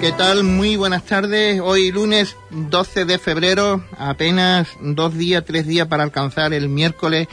[0.00, 0.44] ¿Qué tal?
[0.44, 1.60] Muy buenas tardes.
[1.62, 7.28] Hoy lunes 12 de febrero, apenas dos días, tres días para alcanzar el miércoles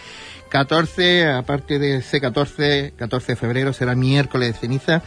[0.49, 5.01] 14, aparte de ese 14, 14 de febrero será miércoles de ceniza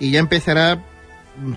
[0.00, 0.82] y ya empezará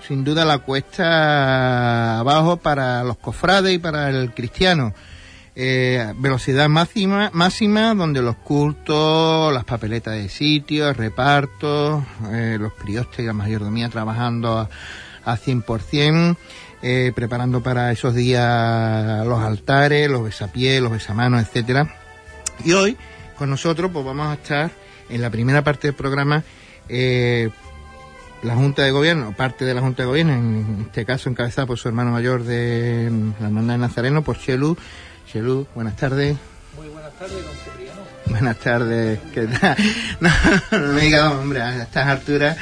[0.06, 4.94] sin duda la cuesta abajo para los cofrades y para el cristiano.
[5.56, 13.18] Eh, velocidad máxima, máxima, donde los cultos, las papeletas de sitio, repartos, eh, los priostes
[13.18, 14.68] y la mayordomía trabajando
[15.24, 16.36] a 100%,
[16.82, 21.94] eh, preparando para esos días los altares, los besapiés, los besamanos, etcétera.
[22.64, 22.96] Y hoy,
[23.36, 24.70] con nosotros, pues vamos a estar
[25.08, 26.44] en la primera parte del programa,
[26.88, 27.50] eh,
[28.42, 31.78] la Junta de Gobierno, parte de la Junta de Gobierno, en este caso encabezada por
[31.78, 33.10] su hermano mayor de
[33.40, 34.76] la Hermandad de Nazareno, por Chelu.
[35.30, 36.36] Chelu, buenas tardes.
[36.76, 37.87] Muy buenas tardes, don.
[38.28, 39.76] Buenas tardes, ¿qué tal?
[40.20, 40.30] No,
[40.72, 42.56] no me digas, hombre, a estas alturas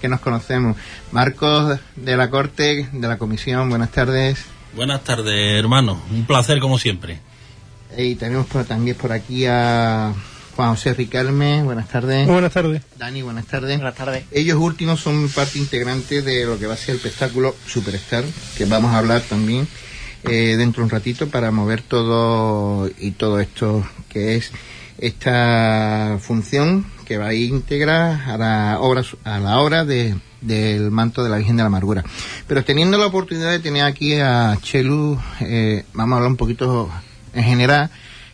[0.00, 0.76] que nos conocemos.
[1.12, 4.44] Marcos de la Corte, de la Comisión, buenas tardes.
[4.74, 6.02] Buenas tardes, hermano.
[6.10, 7.20] Un placer como siempre.
[7.96, 10.12] Y tenemos por, también por aquí a
[10.56, 12.26] Juan José Riquelme, buenas tardes.
[12.26, 12.82] Buenas tardes.
[12.98, 13.76] Dani, buenas tardes.
[13.76, 14.24] Buenas tardes.
[14.32, 18.24] Ellos últimos son parte integrante de lo que va a ser el espectáculo Superstar,
[18.56, 19.68] que vamos a hablar también
[20.24, 24.52] eh, dentro de un ratito para mover todo y todo esto que es
[24.98, 30.90] esta función que va a ir íntegra a la obra, a la hora de, del
[30.90, 32.04] manto de la Virgen de la Amargura.
[32.46, 36.90] Pero teniendo la oportunidad de tener aquí a Chelu, eh, vamos a hablar un poquito
[37.34, 37.90] en general,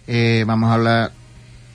[0.06, 1.12] eh, vamos a hablar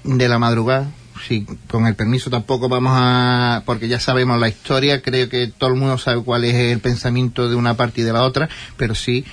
[0.04, 0.92] de la madrugada.
[1.28, 5.70] Sí, con el permiso tampoco vamos a, porque ya sabemos la historia, creo que todo
[5.70, 8.94] el mundo sabe cuál es el pensamiento de una parte y de la otra, pero
[8.94, 9.24] sí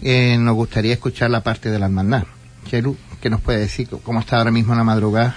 [0.00, 2.24] eh, nos gustaría escuchar la parte de la hermandad.
[2.68, 3.88] Chelu, ¿qué nos puede decir?
[4.02, 5.36] ¿Cómo está ahora mismo la madrugada?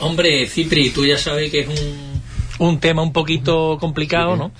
[0.00, 2.22] Hombre, Cipri, tú ya sabes que es un,
[2.66, 4.52] un tema un poquito complicado, ¿no?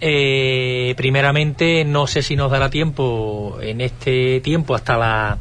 [0.00, 5.38] Eh, primeramente, no sé si nos dará tiempo en este tiempo hasta la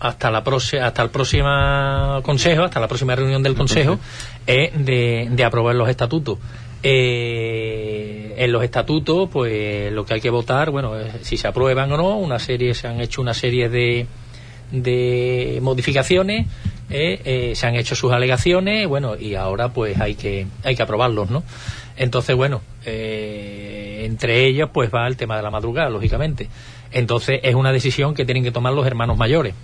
[0.00, 0.42] hasta la
[0.82, 4.00] hasta el próximo consejo, hasta la próxima reunión del consejo,
[4.46, 6.38] es de, de aprobar los estatutos.
[6.82, 11.96] Eh, en los estatutos, pues lo que hay que votar, bueno, si se aprueban o
[11.96, 14.08] no, una serie, se han hecho una serie de,
[14.72, 16.46] de modificaciones,
[16.90, 20.82] eh, eh, se han hecho sus alegaciones, bueno, y ahora pues hay que, hay que
[20.82, 21.42] aprobarlos, ¿no?
[21.96, 26.48] Entonces, bueno, eh, entre ellos pues va el tema de la madrugada, lógicamente.
[26.90, 29.54] Entonces es una decisión que tienen que tomar los hermanos mayores.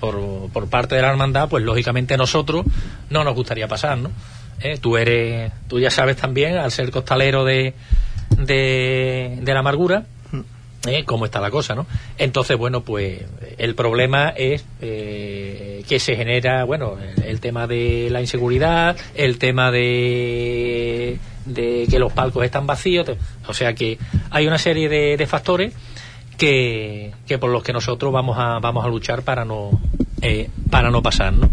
[0.00, 2.64] Por, por parte de la hermandad, pues lógicamente nosotros
[3.10, 4.10] no nos gustaría pasar, ¿no?
[4.62, 7.74] Eh, tú eres, tú ya sabes también, al ser costalero de,
[8.38, 10.06] de, de la amargura,
[10.86, 11.04] ¿eh?
[11.04, 11.86] cómo está la cosa, ¿no?
[12.18, 13.22] Entonces, bueno, pues
[13.58, 19.70] el problema es eh, que se genera, bueno, el, tema de la inseguridad, el tema
[19.70, 23.10] de, de que los palcos están vacíos,
[23.46, 23.98] o sea que
[24.30, 25.74] hay una serie de, de factores
[26.36, 29.78] que, que por los que nosotros vamos a vamos a luchar para no
[30.22, 31.50] eh, para no pasar, ¿no?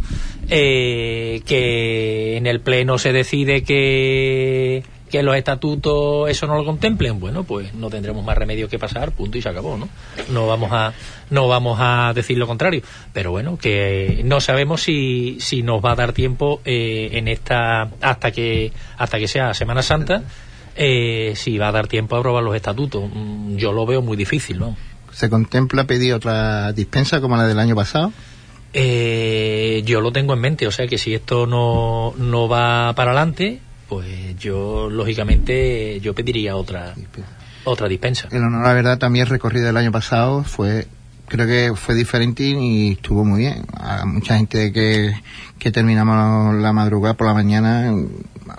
[0.49, 7.19] Eh, que en el pleno se decide que que los estatutos eso no lo contemplen,
[7.19, 9.89] bueno, pues no tendremos más remedio que pasar, punto y se acabó, ¿no?
[10.29, 10.93] No vamos a
[11.29, 12.81] no vamos a decir lo contrario,
[13.13, 17.89] pero bueno, que no sabemos si, si nos va a dar tiempo eh, en esta
[18.01, 20.23] hasta que hasta que sea Semana Santa
[20.75, 23.09] eh, si va a dar tiempo a aprobar los estatutos.
[23.11, 24.77] Mm, Yo lo veo muy difícil, ¿no?
[25.11, 28.13] ¿Se contempla pedir otra dispensa como la del año pasado?
[28.73, 33.11] Eh, yo lo tengo en mente, o sea que si esto no, no va para
[33.11, 36.93] adelante, pues yo lógicamente yo pediría otra
[37.63, 38.29] otra dispensa.
[38.31, 40.87] En honor a la verdad, también el recorrido del año pasado fue,
[41.27, 43.65] creo que fue diferente y estuvo muy bien.
[43.73, 45.13] A mucha gente que,
[45.59, 47.93] que terminamos la madrugada por la mañana,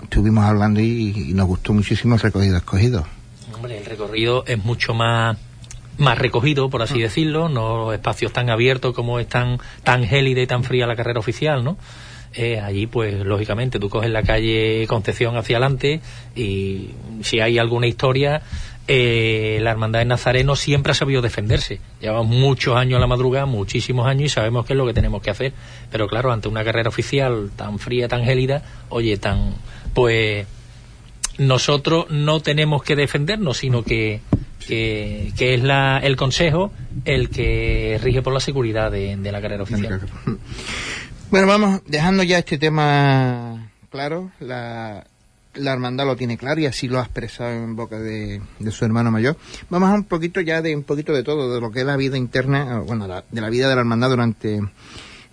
[0.03, 3.07] estuvimos hablando y, y nos gustó muchísimo el recorrido escogido.
[3.55, 5.37] Hombre, el recorrido es mucho más
[5.97, 10.47] más recogido, por así decirlo, no espacios tan abiertos como es tan, tan gélida y
[10.47, 11.77] tan fría la carrera oficial, ¿no?
[12.33, 15.99] Eh, allí, pues, lógicamente, tú coges la calle Concepción hacia adelante
[16.35, 16.91] y
[17.21, 18.41] si hay alguna historia,
[18.87, 21.79] eh, la hermandad de Nazareno siempre ha sabido defenderse.
[22.01, 25.21] Llevamos muchos años en la madrugada, muchísimos años y sabemos qué es lo que tenemos
[25.21, 25.53] que hacer.
[25.91, 29.53] Pero claro, ante una carrera oficial tan fría, tan gélida, oye, tan,
[29.93, 30.47] pues
[31.37, 34.21] nosotros no tenemos que defendernos, sino que,
[34.67, 36.71] que, es la, el Consejo
[37.05, 40.01] el que rige por la seguridad de, de la carrera oficial.
[41.31, 44.31] Bueno, vamos dejando ya este tema claro.
[44.39, 45.05] La,
[45.53, 48.41] la hermandad lo tiene claro y así lo ha expresado en boca de,
[48.71, 49.37] su hermano mayor.
[49.69, 51.97] Vamos a un poquito ya de un poquito de todo, de lo que es la
[51.97, 54.59] vida interna, bueno, de la vida de la hermandad durante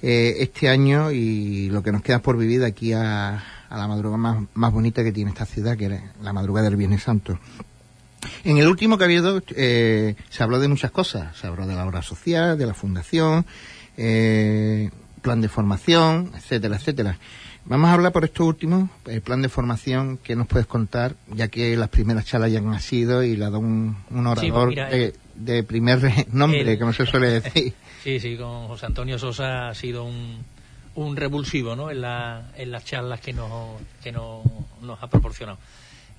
[0.03, 4.45] eh, este año y lo que nos queda por vivir aquí a, la madrugada más,
[4.53, 7.39] más bonita que tiene esta ciudad, que es la madrugada del Viernes Santo.
[8.45, 11.87] En el último que ha eh, se habló de muchas cosas, se habló de la
[11.87, 13.47] obra social, de la fundación,
[13.97, 14.91] eh,
[15.27, 17.19] plan de formación, etcétera, etcétera.
[17.65, 21.49] Vamos a hablar por esto último, el plan de formación que nos puedes contar, ya
[21.49, 25.99] que las primeras charlas ya han sido y la da un, orador eh, de, primer
[26.33, 27.75] nombre, como se suele decir.
[28.05, 30.45] Sí, sí, con José Antonio Sosa ha sido un,
[30.95, 31.91] un revulsivo ¿no?
[31.91, 34.43] en, la, en las charlas que nos, que nos,
[35.01, 35.59] ha proporcionado.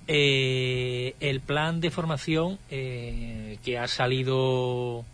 [0.06, 5.06] Eh, el plan de formación eh, que ha salido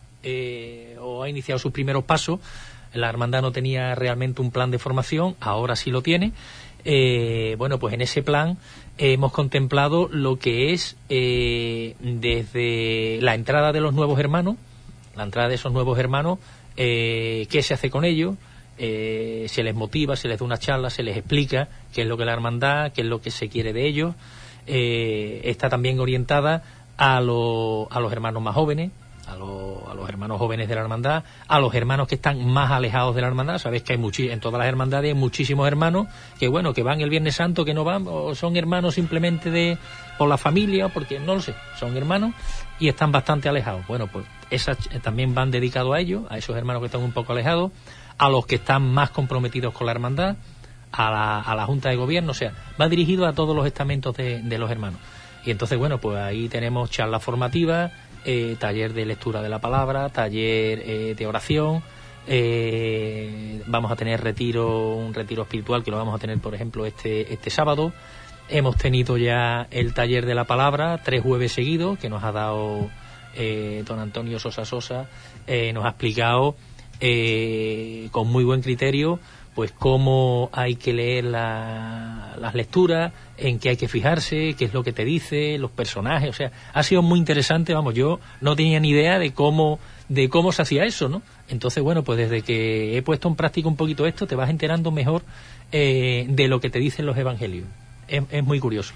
[1.00, 2.40] o ha iniciado sus primeros pasos
[2.94, 6.32] la hermandad no tenía realmente un plan de formación, ahora sí lo tiene.
[6.86, 8.58] Eh, bueno, pues en ese plan
[8.98, 14.56] hemos contemplado lo que es eh, desde la entrada de los nuevos hermanos,
[15.16, 16.40] la entrada de esos nuevos hermanos,
[16.76, 18.36] eh, qué se hace con ellos,
[18.78, 22.26] se les motiva, se les da una charla, se les explica qué es lo que
[22.26, 24.16] la hermandad, qué es lo que se quiere de ellos.
[24.66, 26.64] está también orientada
[26.98, 28.92] a, a los hermanos más jóvenes,
[29.94, 33.22] a, los hermanos jóvenes de la hermandad, a los hermanos que están más alejados de
[33.22, 33.58] la hermandad.
[33.58, 34.00] Sabéis que hay
[34.30, 36.08] en todas las hermandades hay muchísimos hermanos
[36.40, 39.78] que, bueno, que van el Viernes Santo, que no van, o son hermanos simplemente de
[40.18, 42.34] por la familia, porque no lo sé, son hermanos
[42.80, 43.86] y están bastante alejados.
[43.88, 47.34] Bueno, pues esas también van dedicados a ellos, a esos hermanos que están un poco
[47.34, 47.72] alejados,
[48.18, 50.36] a los que están más comprometidos con la hermandad,
[50.92, 54.16] a la, a la Junta de Gobierno, o sea, va dirigido a todos los estamentos
[54.16, 55.00] de, de los hermanos.
[55.46, 57.92] Y entonces, bueno, pues ahí tenemos charlas formativas,
[58.26, 61.84] eh, taller de lectura de la palabra, taller eh, de oración.
[62.26, 66.86] Eh, vamos a tener retiro, un retiro espiritual que lo vamos a tener, por ejemplo,
[66.86, 67.94] este, este sábado.
[68.50, 72.90] Hemos tenido ya el taller de la palabra, tres jueves seguidos, que nos ha dado
[73.86, 75.08] don Antonio Sosa Sosa,
[75.74, 76.56] nos ha explicado
[78.12, 79.20] con muy buen criterio
[79.56, 84.84] pues cómo hay que leer las lecturas, en qué hay que fijarse, qué es lo
[84.84, 88.80] que te dice, los personajes, o sea, ha sido muy interesante, vamos, yo no tenía
[88.80, 89.80] ni idea de cómo
[90.10, 91.22] de cómo se hacía eso, ¿no?
[91.50, 94.92] Entonces, bueno, pues desde que he puesto en práctica un poquito esto, te vas enterando
[94.92, 95.24] mejor
[95.72, 97.66] eh, de lo que te dicen los evangelios.
[98.08, 98.94] Es, muy curioso.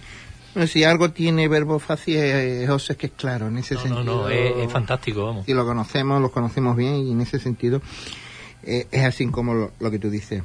[0.68, 4.04] si algo tiene verbo fácil, es, José, es que es claro, en ese sentido.
[4.04, 5.46] No, no, es, fantástico, vamos.
[5.46, 7.82] Si lo conocemos, lo conocemos bien y en ese sentido
[8.64, 10.44] eh, es así como lo, que tú dices.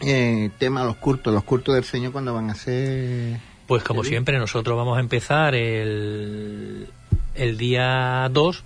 [0.00, 3.38] Eh, tema los cultos, los cultos del Señor cuando van a ser...
[3.66, 6.88] Pues como siempre, nosotros vamos a empezar el,
[7.34, 8.64] el día 2,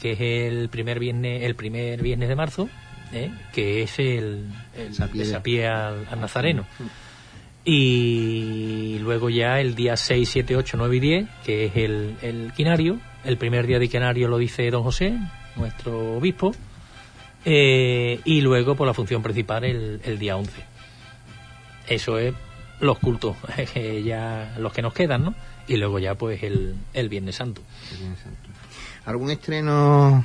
[0.00, 2.68] que es el primer viernes, el primer viernes de marzo,
[3.12, 3.30] ¿eh?
[3.52, 6.66] que es el, el al, Nazareno.
[6.78, 6.84] Mm.
[7.64, 12.52] Y luego ya el día 6, 7, 8, 9 y 10, que es el, el
[12.54, 12.98] quinario.
[13.24, 15.18] El primer día de quinario lo dice don José,
[15.56, 16.54] nuestro obispo.
[17.50, 20.52] Eh, y luego por la función principal el, día 11.
[21.88, 22.34] Eso es
[22.78, 23.36] los cultos,
[24.04, 25.34] ya los que nos quedan, ¿no?
[25.66, 27.62] Y luego ya pues el, el Viernes Santo.
[29.06, 30.22] ¿Algún estreno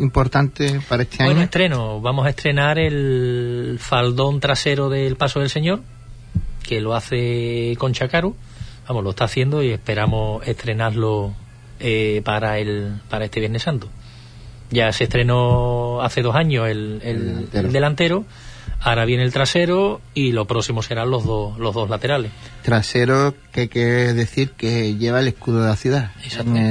[0.00, 1.30] importante para este año?
[1.30, 2.00] Bueno, estreno.
[2.00, 5.82] Vamos a estrenar el faldón trasero del Paso del Señor,
[6.64, 8.34] que lo hace Concha Caro.
[8.88, 11.32] Vamos, lo está haciendo y esperamos estrenarlo
[11.78, 13.88] eh, para, el, para este Viernes Santo.
[14.70, 18.24] Ya se estrenó hace dos años el, delantero.
[18.82, 22.32] Ahora viene el trasero y lo próximo serán los dos, los dos laterales.
[22.62, 26.12] Trasero que quiere decir que lleva el escudo de la ciudad.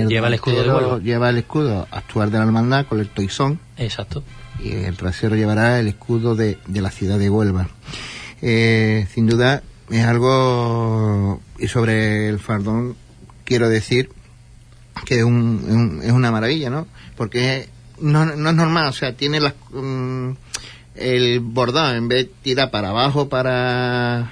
[0.08, 1.00] lleva el escudo de vuelo.
[1.00, 3.60] Lleva el escudo actual de la hermandad con el toisón.
[3.78, 4.24] Exacto.
[4.64, 7.70] Y el trasero llevará el escudo de, la ciudad de Huelva.
[8.42, 12.96] Eh, sin duda es algo, y sobre el fardón
[13.44, 14.10] quiero decir
[15.06, 16.88] que es, un, es una maravilla, ¿no?
[17.16, 17.70] Porque
[18.02, 20.32] no, no es normal, o sea, tiene las, mm,
[20.96, 24.32] el bordado, en vez de tirar para abajo, para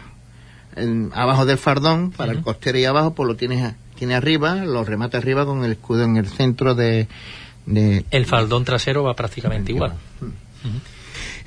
[1.13, 5.17] abajo del fardón, para el costero y abajo, pues lo tienes tiene arriba, lo remata
[5.17, 7.07] arriba con el escudo en el centro de...
[7.65, 9.93] el faldón trasero va prácticamente igual.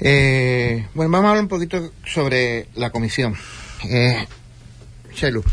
[0.00, 3.34] Eh, bueno, vamos a hablar un poquito sobre la comisión.
[3.84, 4.26] Eh,
[5.14, 5.44] Chelu,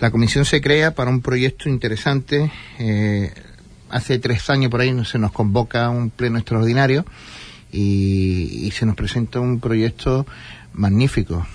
[0.00, 2.50] La comisión se crea para un proyecto interesante.
[2.78, 3.32] Eh,
[3.90, 7.04] hace tres años por ahí se nos convoca un pleno extraordinario
[7.72, 10.26] y, y se nos presenta un proyecto
[10.72, 11.46] magnífico.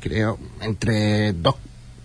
[0.00, 1.54] Creo, entre dos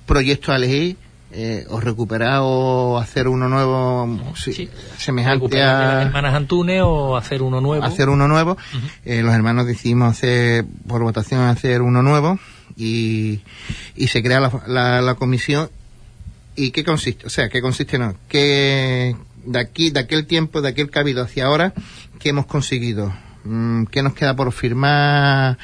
[0.05, 0.97] proyectos a elegir,
[1.31, 4.69] eh, o recuperar o hacer uno nuevo sí, Sí.
[4.97, 7.83] semejante Recuperar a hermanas Antunes o hacer uno nuevo.
[7.83, 8.57] hacer uno nuevo.
[9.05, 12.39] Eh, los hermanos decidimos hacer, por votación, hacer uno nuevo
[12.75, 13.41] y,
[13.95, 15.69] y se crea la, la, la comisión.
[16.55, 17.27] ¿Y qué consiste?
[17.27, 17.99] O sea, ¿qué consiste?
[17.99, 19.15] No, que
[19.45, 21.73] de aquí, de aquel tiempo, de aquel cabido hacia ahora,
[22.19, 23.13] ¿qué hemos conseguido?
[23.43, 25.57] Mm, ¿Qué nos queda por firmar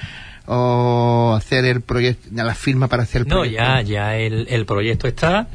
[0.48, 3.64] o hacer el proyecto, la firma para hacer el No, proyecto?
[3.64, 5.48] ya, ya el, el proyecto está.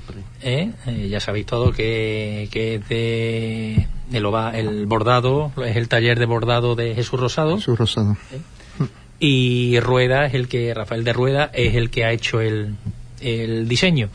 [0.42, 0.70] ¿eh?
[0.86, 5.88] Eh, ya sabéis todo que, que es de, de lo va- el bordado, es el
[5.88, 7.60] taller de bordado de Jesús Rosado.
[7.60, 8.16] Su rosado.
[9.18, 12.74] y Rueda es el que, Rafael de Rueda es el que ha hecho el,
[13.20, 14.08] el diseño.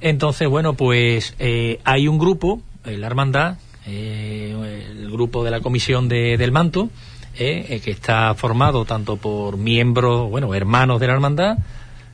[0.00, 5.60] Entonces, bueno, pues eh, hay un grupo, eh, la Hermandad, eh, el grupo de la
[5.60, 6.90] Comisión de, del Manto,
[7.36, 11.58] eh, eh, que está formado tanto por miembros, bueno, hermanos de la Hermandad,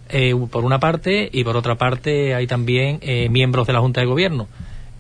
[0.09, 4.01] eh, por una parte, y por otra parte hay también eh, miembros de la Junta
[4.01, 4.49] de Gobierno.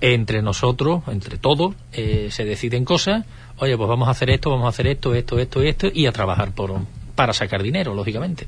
[0.01, 3.27] Entre nosotros, entre todos, eh, se deciden cosas.
[3.59, 6.07] Oye, pues vamos a hacer esto, vamos a hacer esto, esto, esto y esto, y
[6.07, 6.75] a trabajar por,
[7.15, 8.47] para sacar dinero, lógicamente.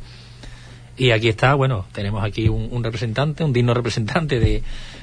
[0.97, 4.63] Y aquí está, bueno, tenemos aquí un, un representante, un digno representante de,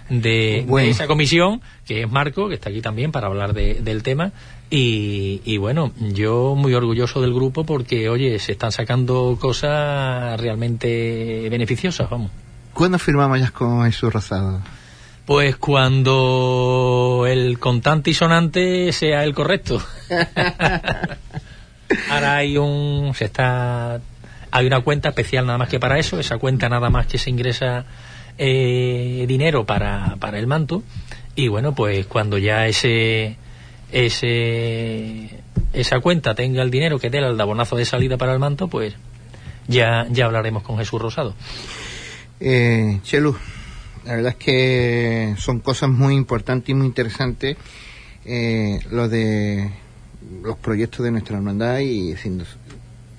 [0.10, 0.86] de, Bueno.
[0.86, 4.32] de esa comisión, que es Marco, que está aquí también para hablar de- del tema.
[4.70, 11.48] Y, y bueno, yo muy orgulloso del grupo porque, oye, se están sacando cosas realmente
[11.50, 12.30] beneficiosas, vamos.
[12.74, 14.62] ¿Cuándo firmamos ya con Jesús Rosado?
[15.26, 19.82] Pues cuando el contante y sonante sea el correcto.
[22.12, 24.00] Ahora hay un, se está,
[24.52, 26.20] hay una cuenta especial nada más que para eso.
[26.20, 27.86] Esa cuenta nada más que se ingresa
[28.38, 30.84] eh, dinero para, para el manto.
[31.36, 33.38] Y bueno, pues cuando ya ese,
[33.92, 35.30] ese,
[35.74, 38.94] esa cuenta tenga el dinero que dé el aldabonazo de salida para el manto, pues
[39.68, 41.34] ya, ya hablaremos con Jesús Rosado.
[42.40, 43.36] Eh, Chelu,
[44.06, 47.58] la verdad es que son cosas muy importantes y muy interesantes
[48.26, 49.70] eh, lo de
[50.44, 52.44] los proyectos de nuestra hermandad y sin-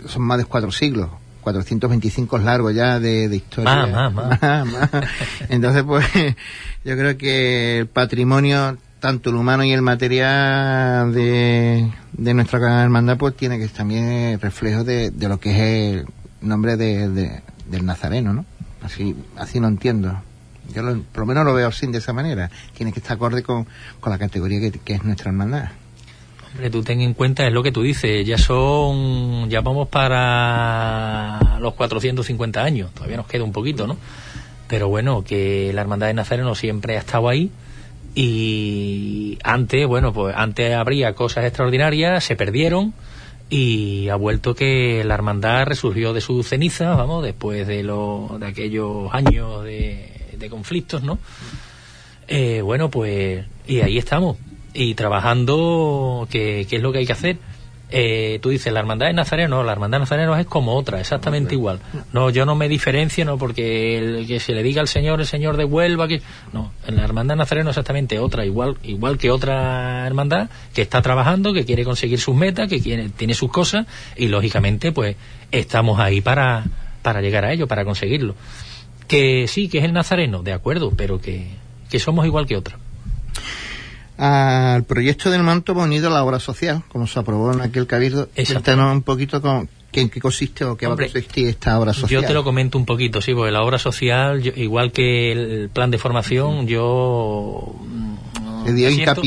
[0.07, 1.09] son más de cuatro siglos,
[1.43, 3.75] 425 largos ya de, de historia.
[4.11, 4.91] Más, más, más.
[5.49, 6.07] Entonces, pues,
[6.85, 13.17] yo creo que el patrimonio, tanto el humano y el material de, de nuestra hermandad,
[13.17, 15.59] pues tiene que también reflejo de, de lo que es
[16.01, 16.07] el
[16.41, 18.45] nombre de, de- del Nazareno, ¿no?
[18.83, 20.21] Así, así lo entiendo.
[20.75, 22.51] Yo lo- por lo menos lo veo así de esa manera.
[22.77, 23.67] Tiene que estar acorde con,
[24.01, 25.71] con la categoría que, que es nuestra hermandad.
[26.53, 31.59] Hombre, tú ten en cuenta, es lo que tú dices, ya son, ya vamos para
[31.61, 33.97] los 450 años, todavía nos queda un poquito, ¿no?
[34.67, 37.51] Pero bueno, que la Hermandad de Nazareno siempre ha estado ahí
[38.15, 42.95] y antes, bueno, pues antes habría cosas extraordinarias, se perdieron
[43.49, 48.47] y ha vuelto que la Hermandad resurgió de sus cenizas, vamos, después de, lo, de
[48.47, 51.19] aquellos años de, de conflictos, ¿no?
[52.27, 54.37] Eh, bueno, pues, y ahí estamos.
[54.73, 57.39] Y trabajando, que, que es lo que hay que hacer.
[57.93, 61.01] Eh, tú dices, la hermandad de Nazareno, no, la hermandad de Nazareno es como otra,
[61.01, 61.81] exactamente igual.
[62.13, 65.27] No, yo no me diferencio, no, porque el, que se le diga al Señor, el
[65.27, 66.23] Señor de Huelva, que.
[66.53, 70.83] No, en la hermandad de Nazareno es exactamente otra, igual, igual que otra hermandad que
[70.83, 73.87] está trabajando, que quiere conseguir sus metas, que quiere, tiene sus cosas,
[74.17, 75.17] y lógicamente, pues,
[75.51, 76.65] estamos ahí para,
[77.03, 78.37] para llegar a ello, para conseguirlo.
[79.09, 81.49] Que sí, que es el Nazareno, de acuerdo, pero que,
[81.91, 82.79] que somos igual que otra.
[84.23, 88.29] Al proyecto del manto va unido la obra social, como se aprobó en aquel cabildo.
[88.53, 91.79] Cuéntanos un poquito con, qué- en qué consiste o qué Hombre, va a consistir esta
[91.79, 92.21] obra social.
[92.23, 95.71] Yo te lo comento un poquito, sí, porque la obra social, yo- igual que el
[95.71, 99.23] plan de formación, yo mm, me siento-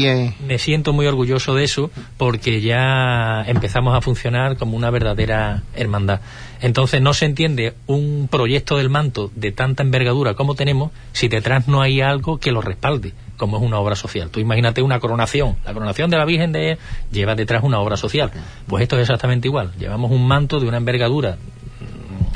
[0.48, 6.22] me siento muy orgulloso de eso porque ya empezamos a funcionar como una verdadera hermandad.
[6.62, 11.68] Entonces no se entiende un proyecto del manto de tanta envergadura como tenemos si detrás
[11.68, 13.14] no hay algo que lo respalde,
[13.46, 14.30] como es una obra social.
[14.30, 16.78] Tú imagínate una coronación, la coronación de la Virgen de
[17.12, 18.32] lleva detrás una obra social.
[18.68, 19.72] Pues esto es exactamente igual.
[19.78, 21.38] Llevamos un manto de una envergadura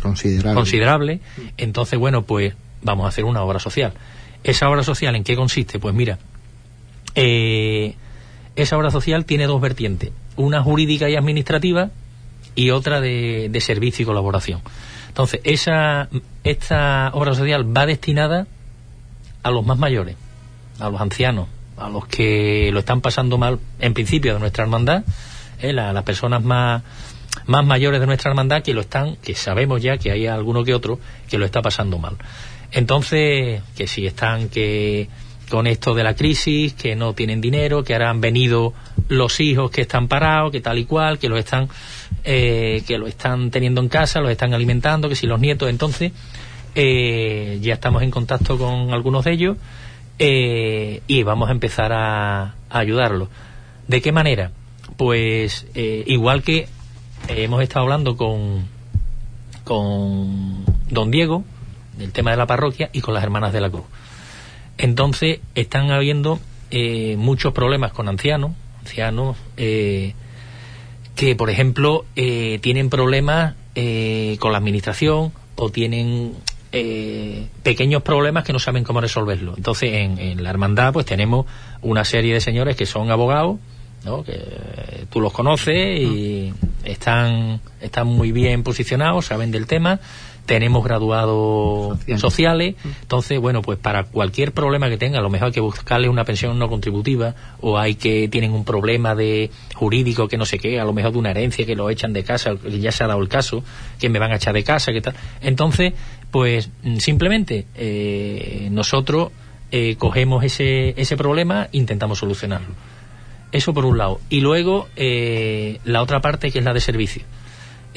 [0.01, 0.55] Considerable.
[0.55, 1.19] considerable.
[1.57, 3.93] Entonces, bueno, pues vamos a hacer una obra social.
[4.43, 5.79] ¿Esa obra social en qué consiste?
[5.79, 6.19] Pues mira,
[7.15, 7.95] eh,
[8.55, 11.89] esa obra social tiene dos vertientes, una jurídica y administrativa
[12.55, 14.61] y otra de, de servicio y colaboración.
[15.09, 16.09] Entonces, esa,
[16.43, 18.45] esta obra social va destinada
[19.43, 20.15] a los más mayores,
[20.79, 25.03] a los ancianos, a los que lo están pasando mal, en principio, de nuestra hermandad,
[25.61, 26.83] eh, la- las personas más,
[27.45, 30.73] más mayores de nuestra hermandad que lo están, que sabemos ya que hay alguno que
[30.73, 32.15] otro que lo está pasando mal.
[32.71, 35.07] Entonces, que si están que
[35.49, 38.73] con esto de la crisis, que no tienen dinero, que ahora han venido
[39.07, 41.69] los hijos que están parados, que tal y cual, que lo están
[42.25, 46.11] eh, que lo están teniendo en casa, los están alimentando, que si los nietos, entonces
[46.75, 49.57] eh, ya estamos en contacto con algunos de ellos
[50.19, 53.29] eh, y vamos a empezar a, a ayudarlos.
[53.87, 54.51] ¿De qué manera?
[54.97, 56.67] Pues igual que
[57.29, 58.65] hemos estado hablando con
[59.67, 61.43] con don Diego
[61.97, 63.85] del tema de la parroquia y con las hermanas de la cruz.
[64.77, 66.39] Entonces están habiendo
[66.71, 70.13] eh, muchos problemas con ancianos, ancianos eh,
[71.15, 73.55] que, por ejemplo, eh, tienen problemas
[74.39, 76.33] con la administración o tienen
[77.63, 79.53] pequeños problemas que no saben cómo resolverlo.
[79.55, 81.45] Entonces, en, en, la hermandad, pues tenemos
[81.81, 83.57] una serie de señores que son abogados,
[84.03, 84.23] ¿no?
[84.23, 86.53] que tú los conoces y
[86.83, 89.99] están, están muy bien posicionados, saben del tema
[90.47, 95.51] tenemos graduados sociales, entonces, bueno, pues para cualquier problema que tenga, a lo mejor hay
[95.51, 100.37] que buscarle una pensión no contributiva, o hay que tienen un problema de jurídico que
[100.37, 102.79] no sé qué, a lo mejor de una herencia que lo echan de casa, que
[102.79, 103.61] ya se ha dado el caso,
[103.99, 105.15] que me van a echar de casa, que tal.
[105.41, 105.93] Entonces,
[106.31, 109.31] pues mm, simplemente eh, nosotros
[109.71, 112.73] eh, cogemos ese, ese problema, intentamos solucionarlo.
[113.51, 114.21] Eso por un lado.
[114.29, 117.23] Y luego, eh, la otra parte que es la de servicio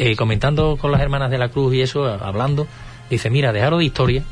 [0.00, 2.66] eh, comentando con las hermanas de la Cruz y eso, hablando,
[3.10, 4.24] dice, mira, dejaros de historia,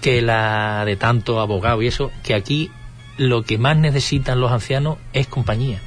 [0.00, 2.68] que la de tanto abogado y eso, que aquí
[3.16, 5.78] lo que más necesitan los ancianos es compañía,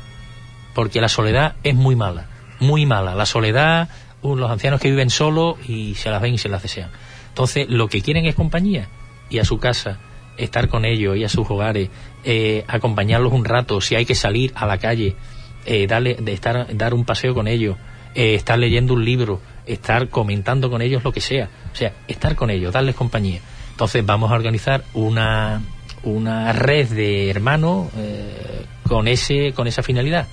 [0.73, 2.27] porque la soledad es muy mala,
[2.61, 3.15] muy mala.
[3.15, 3.89] La soledad,
[4.21, 6.89] uh, los ancianos que viven solos y se las ven y se las desean.
[7.27, 8.87] Entonces, lo que quieren es compañía
[9.29, 9.99] y a su casa,
[10.37, 11.89] estar con ellos y a sus hogares,
[12.23, 15.17] eh, acompañarlos un rato, si hay que salir a la calle,
[15.65, 17.75] eh, darle, de estar, dar un paseo con ellos,
[18.15, 21.49] eh, estar leyendo un libro, estar comentando con ellos lo que sea.
[21.71, 23.41] O sea, estar con ellos, darles compañía.
[23.71, 25.61] Entonces vamos a organizar una,
[26.03, 30.27] una red de hermanos eh, con, ese, con esa finalidad,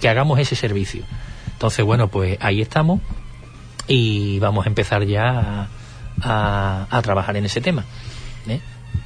[0.00, 1.04] que hagamos ese servicio.
[1.52, 3.00] Entonces, bueno, pues ahí estamos
[3.86, 5.68] y vamos a empezar ya
[6.22, 7.84] a, a, trabajar en ese tema.
[8.48, 8.60] ¿eh?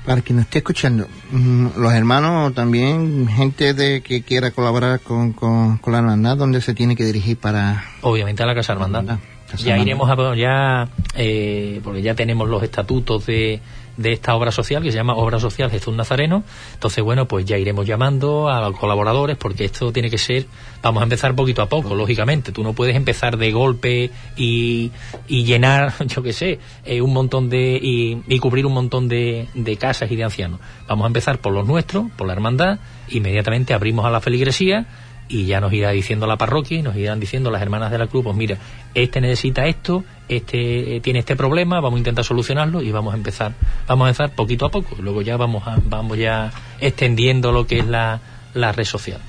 [0.05, 5.33] Para quien nos esté escuchando, mm, los hermanos también, gente de que quiera colaborar con,
[5.33, 7.85] con, con la hermandad, ¿dónde se tiene que dirigir para...?
[8.03, 9.19] Obviamente a la Casa Hermandad.
[9.59, 10.35] ya iremos a...
[10.35, 13.61] ya eh, porque ya tenemos los estatutos de
[13.97, 16.45] de esta obra social que se llama Obra Social Jesús Nazareno.
[16.75, 20.47] Entonces, bueno, pues ya iremos llamando a colaboradores porque esto tiene que ser,
[20.83, 22.53] vamos a empezar poquito a poco, lógicamente.
[22.53, 24.91] Tú no puedes empezar de golpe y,
[25.29, 29.49] y llenar, yo qué sé, eh, un montón de, y, y, cubrir un montón de,
[29.55, 30.61] de casas y de ancianos.
[30.89, 32.79] Vamos a empezar por los nuestros, por la hermandad,
[33.09, 34.87] inmediatamente abrimos a la feligresía
[35.29, 38.07] y ya nos irá diciendo la parroquia y nos irán diciendo las hermanas de la
[38.07, 38.59] cruz, pues mira,
[38.95, 43.17] este necesita esto, este eh, tiene este problema, vamos a intentar solucionarlo y vamos a
[43.17, 43.55] empezar,
[43.87, 47.79] vamos a empezar poquito a poco, luego ya vamos a, vamos ya extendiendo lo que
[47.79, 48.21] es la,
[48.55, 49.21] la red social.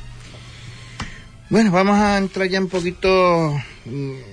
[1.49, 4.33] Bueno, vamos a entrar ya un poquito mm,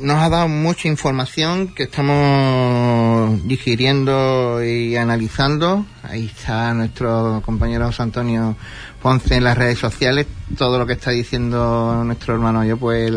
[0.00, 5.86] nos ha dado mucha información que estamos digiriendo y analizando.
[6.02, 8.56] Ahí está nuestro compañero José Antonio
[9.02, 10.26] Ponce en las redes sociales.
[10.56, 13.10] Todo lo que está diciendo nuestro hermano yo, pues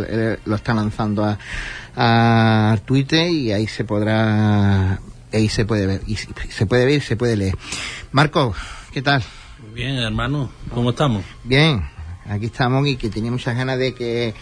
[0.46, 1.38] lo está lanzando a,
[1.96, 5.00] a Twitter y ahí se podrá,
[5.34, 7.56] ahí se puede ver, y se puede ver, se puede leer.
[8.12, 8.54] Marco,
[8.94, 9.24] ¿qué tal?
[9.74, 11.24] Bien, hermano, ¿cómo estamos?
[11.44, 11.84] Bien,
[12.28, 14.34] aquí estamos y que tenía muchas ganas de que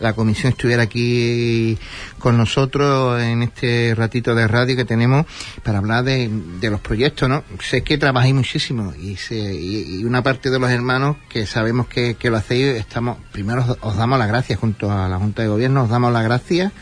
[0.00, 1.78] la comisión estuviera aquí
[2.18, 5.26] con nosotros en este ratito de radio que tenemos
[5.62, 6.30] para hablar de,
[6.62, 7.44] los proyectos, ¿no?
[7.60, 12.36] Sé que trabajáis muchísimo y, y, una parte de los hermanos que sabemos que, lo
[12.36, 15.88] hacéis, estamos, primero os, os, damos las gracias junto a la Junta de Gobierno, os
[15.88, 16.72] damos las gracias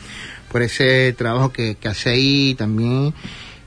[0.51, 3.13] por ese trabajo que, que hacéis también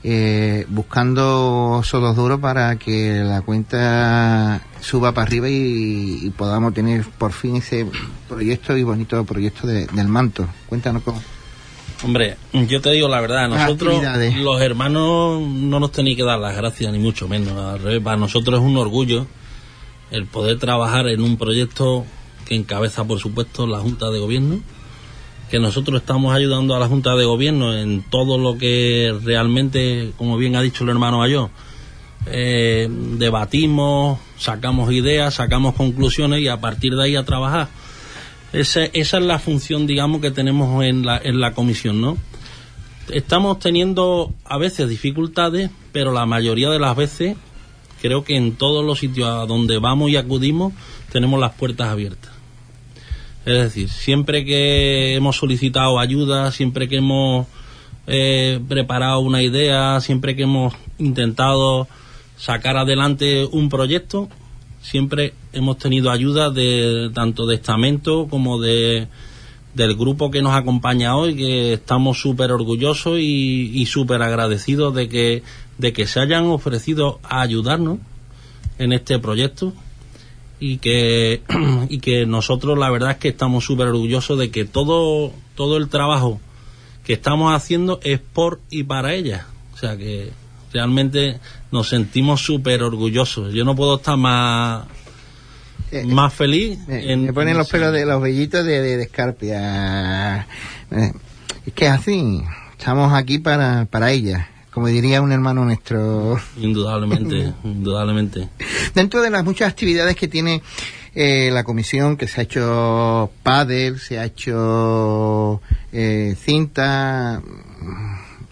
[0.04, 7.04] eh, buscando sodos duros para que la cuenta suba para arriba y, y, podamos tener
[7.18, 7.86] por fin ese
[8.28, 10.46] proyecto y bonito proyecto de, del manto.
[10.68, 11.20] Cuéntanos cómo.
[12.04, 14.00] Hombre, yo te digo la verdad, nosotros
[14.36, 18.16] los hermanos no nos tenéis que dar las gracias ni mucho menos, al revés, para
[18.16, 19.26] nosotros es un orgullo
[20.10, 22.04] el poder trabajar en un proyecto
[22.46, 24.60] que encabeza por supuesto la Junta de Gobierno,
[25.50, 30.36] que nosotros estamos ayudando a la Junta de Gobierno en todo lo que realmente, como
[30.36, 31.50] bien ha dicho el hermano Mayor,
[32.26, 37.68] eh, debatimos, sacamos ideas, sacamos conclusiones y a partir de ahí a trabajar.
[38.52, 42.18] Ese, esa es la función, digamos, que tenemos en la, en la comisión, ¿no?
[43.10, 47.36] Estamos teniendo a veces dificultades, pero la mayoría de las veces
[48.02, 50.72] creo que en todos los sitios a donde vamos y acudimos
[51.10, 52.37] tenemos las puertas abiertas.
[53.48, 57.46] Es decir, siempre que hemos solicitado ayuda, siempre que hemos
[58.06, 61.88] eh, preparado una idea, siempre que hemos intentado
[62.36, 64.28] sacar adelante un proyecto,
[64.82, 69.08] siempre hemos tenido ayuda de tanto de estamento como de
[69.72, 75.08] del grupo que nos acompaña hoy, que estamos súper orgullosos y, y súper agradecidos de
[75.08, 75.42] que,
[75.78, 77.98] de que se hayan ofrecido a ayudarnos
[78.78, 79.72] en este proyecto
[80.60, 81.42] y que,
[81.88, 85.88] y que nosotros la verdad es que estamos súper orgullosos de que todo, todo el
[85.88, 86.40] trabajo
[87.04, 89.46] que estamos haciendo es por y para ella.
[89.74, 90.30] O sea que
[90.72, 91.40] realmente
[91.70, 93.54] nos sentimos súper orgullosos.
[93.54, 94.86] Yo no puedo estar más
[95.90, 96.78] eh, más feliz.
[96.86, 100.46] me ponen los pelos de los vellitos de, de, Escarpia.
[100.90, 101.12] Eh,
[101.66, 102.42] es que así,
[102.72, 106.38] estamos aquí para, para ella, como diría un hermano nuestro.
[106.56, 108.48] Indudablemente, indudablemente.
[108.94, 110.62] Dentro de las muchas actividades que tiene
[111.16, 115.60] eh, la comisión, que se ha hecho pádel, se ha hecho
[115.90, 117.42] cinta,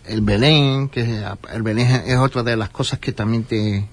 [0.08, 3.88] el Belén, que el Belén es otra de las cosas que también te,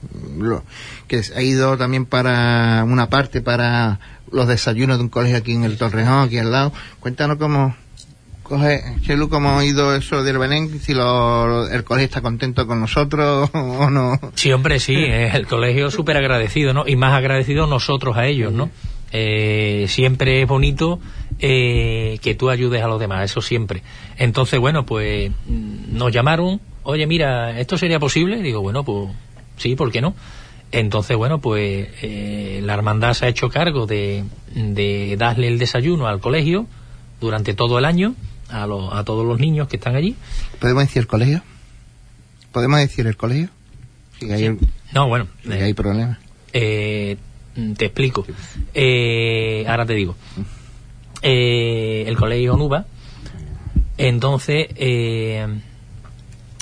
[1.08, 4.00] que ha ido también para una parte para
[4.32, 6.74] los desayunos de un colegio aquí en el Torrejón, aquí al lado.
[7.00, 7.76] Cuéntanos cómo,
[8.44, 12.80] coge, Chelu, cómo ha ido eso del Belén, si lo, el colegio está contento con
[12.80, 14.20] nosotros o no.
[14.36, 16.88] Sí, hombre, sí, el colegio súper agradecido, ¿no?
[16.88, 18.70] Y más agradecido nosotros a ellos, ¿no?
[19.12, 21.00] Eh, siempre es bonito
[21.40, 23.84] eh, que tú ayudes a los demás, eso siempre.
[24.18, 28.42] Entonces, bueno, pues mm, nos llamaron, oye, mira, ¿esto sería posible?
[28.42, 29.10] Digo, bueno, pues
[29.58, 30.16] sí, ¿por qué no?
[30.72, 34.24] Entonces, bueno, pues eh, la hermandad se ha hecho cargo de,
[34.56, 36.66] de, darle el desayuno al colegio
[37.22, 38.16] durante todo el año
[38.54, 40.16] a, a todos los niños que están allí.
[40.60, 41.42] ¿Podemos decir el colegio?
[42.52, 43.50] ¿Podemos decir el colegio?
[44.20, 44.58] Si hay,
[44.94, 45.28] No, bueno.
[45.44, 46.20] Si hay problemas.
[46.54, 47.18] Eh,
[47.78, 48.26] te explico.
[48.74, 50.16] Eh, ahora te digo.
[51.22, 52.86] Eh, el colegio Nuba.
[53.98, 55.48] Entonces eh,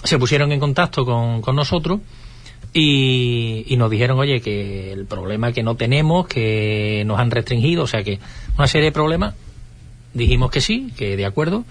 [0.04, 2.00] se pusieron en contacto con, con nosotros
[2.74, 7.84] y, y, nos dijeron, oye, que el problema que no tenemos, que nos han restringido,
[7.84, 8.20] o sea que
[8.58, 9.36] una serie de problemas.
[10.14, 11.66] Dijimos que sí, que de acuerdo,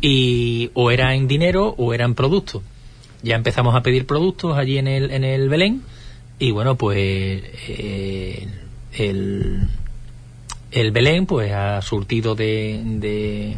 [0.00, 2.62] y o era en dinero o era en productos.
[3.22, 5.82] Ya empezamos a pedir productos allí en el, en el Belén
[6.38, 8.48] y bueno, pues eh,
[8.92, 9.68] el,
[10.70, 13.56] el Belén pues ha surtido de, de,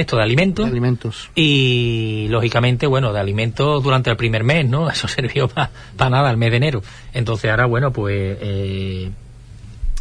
[0.00, 0.66] esto, de alimentos.
[0.66, 1.30] alimentos.
[1.34, 4.90] Y lógicamente, bueno, de alimentos durante el primer mes, ¿no?
[4.90, 5.70] Eso sirvió para
[6.10, 6.82] nada, el mes de enero.
[7.14, 9.10] Entonces ahora, bueno, pues eh,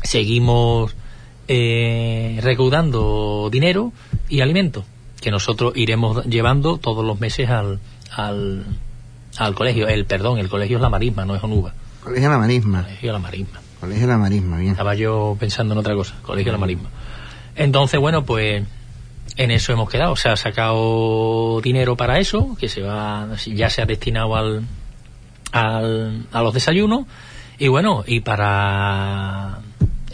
[0.02, 0.96] seguimos
[1.48, 3.94] eh, recaudando dinero
[4.30, 4.86] y alimentos
[5.22, 7.80] que nosotros iremos llevando todos los meses al,
[8.12, 8.66] al,
[9.38, 9.88] al colegio.
[9.88, 11.74] El perdón, el colegio es la marisma, no es Onuba.
[12.04, 12.84] Colegio la marisma.
[12.84, 13.60] Colegio la marisma.
[13.80, 14.72] Colegio la marisma, bien.
[14.72, 16.90] Estaba yo pensando en otra cosa, colegio la marisma.
[17.56, 18.64] Entonces, bueno, pues
[19.38, 20.12] en eso hemos quedado.
[20.12, 24.64] O sea, ha sacado dinero para eso, que se va, ya se ha destinado al,
[25.52, 27.06] al a los desayunos.
[27.58, 29.60] Y bueno, y para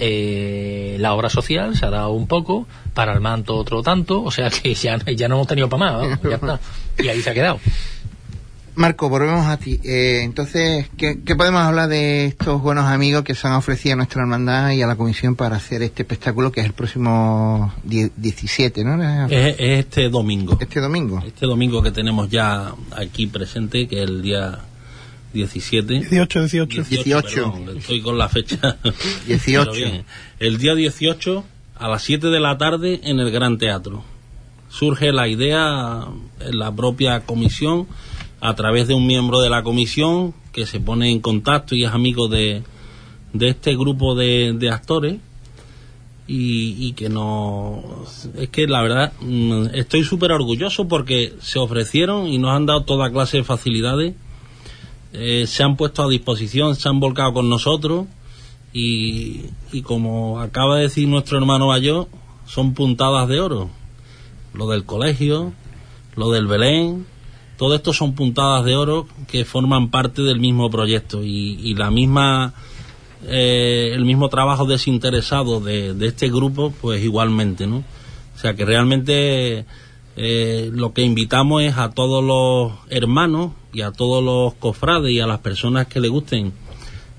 [0.04, 4.32] eh, la obra social se ha dado un poco, para el manto otro tanto, o
[4.32, 6.60] sea que ya, ya no hemos tenido para más, ya está.
[6.98, 7.60] Y ahí se ha quedado.
[8.74, 9.80] Marco, volvemos a ti.
[9.84, 14.22] Eh, entonces, ¿qué, podemos hablar de estos buenos amigos que se han ofrecido a nuestra
[14.22, 19.28] hermandad y a la comisión para hacer este espectáculo que es el próximo 17, ¿no?
[19.30, 20.58] Es, este domingo.
[20.60, 21.22] Este domingo.
[21.24, 24.62] Este domingo que tenemos ya aquí presente, que es el día
[25.34, 25.94] 17.
[25.94, 26.84] 18, 18.
[26.84, 27.56] 18.
[27.78, 28.78] estoy con la fecha.
[29.28, 29.72] 18.
[30.40, 31.44] el día 18
[31.76, 34.04] a las 7 de la tarde en el Gran Teatro.
[34.70, 36.06] Surge la idea
[36.40, 37.88] en la propia comisión
[38.40, 41.92] a través de un miembro de la comisión que se pone en contacto y es
[41.92, 42.64] amigo de,
[43.34, 45.20] de este grupo de, de actores
[46.34, 47.84] y, que no
[48.38, 52.84] es que la verdad mm, estoy súper orgulloso porque se ofrecieron y nos han dado
[52.84, 54.16] toda clase de facilidades
[55.14, 58.06] eh, se han puesto a disposición se han volcado con nosotros
[58.74, 62.08] y, y como acaba de decir nuestro hermano Bayo
[62.46, 63.70] son puntadas de oro.
[64.54, 65.54] Lo del colegio
[66.16, 67.06] lo del Belén
[67.58, 72.54] todo esto son puntadas de oro que forman parte del mismo proyecto y, la misma
[73.28, 77.78] eh, el mismo trabajo desinteresado de, este grupo pues igualmente no
[78.36, 79.66] o sea que realmente
[80.18, 85.20] eh, lo que invitamos es a todos los hermanos y a todos los cofrades y
[85.20, 86.54] a las personas que le gusten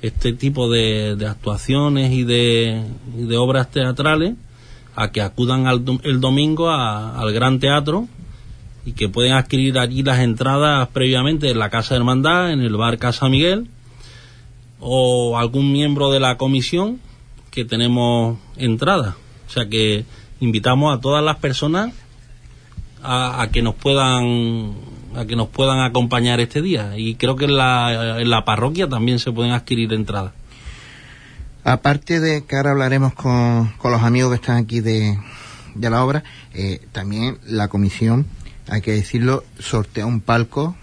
[0.02, 2.84] este tipo de, actuaciones y de,
[3.16, 4.34] de, obras teatrales
[4.94, 8.08] a que acudan el domingo al Gran Teatro
[8.84, 12.76] y que pueden adquirir allí las entradas previamente en la Casa de Hermandad, en el
[12.76, 13.68] bar Casa Miguel,
[14.80, 17.00] o algún miembro de la comisión
[17.50, 19.16] que tenemos entrada.
[19.46, 20.04] O sea que
[20.40, 21.94] invitamos a todas las personas
[23.02, 24.72] a, que nos puedan
[25.14, 26.96] a que nos puedan acompañar este día.
[26.96, 30.32] Y creo que en la, en la parroquia también se pueden adquirir entradas.
[31.64, 35.18] Aparte de que ahora hablaremos con, con los amigos que están aquí de,
[35.74, 38.26] de la obra, eh, también la comisión,
[38.68, 40.76] hay que decirlo, sortea un palco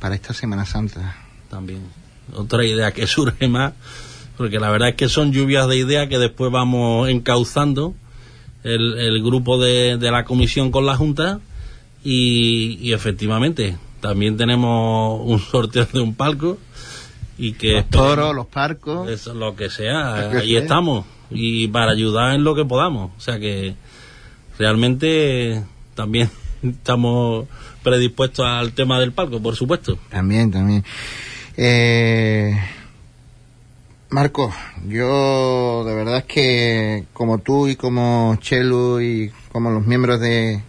[0.00, 1.16] para esta Semana Santa.
[1.50, 1.82] También.
[2.34, 3.74] Otra idea que surge más,
[4.36, 7.94] porque la verdad es que son lluvias de ideas que después vamos encauzando
[8.64, 11.40] el, el grupo de, de la comisión con la Junta
[12.08, 16.58] y, efectivamente también tenemos un sorteo de un palco
[17.36, 22.34] y que los toros, los parcos, eso, lo que sea, ahí estamos y para ayudar
[22.34, 23.74] en lo que podamos, o sea que
[24.56, 25.64] realmente
[25.94, 26.30] también
[26.62, 27.46] estamos
[27.82, 29.98] predispuestos al tema del palco, por supuesto.
[30.08, 30.84] También, también.
[31.56, 32.56] Eh,
[34.10, 34.52] Marco,
[34.86, 40.62] yo de verdad es que como tú y como Chelu y como los miembros de,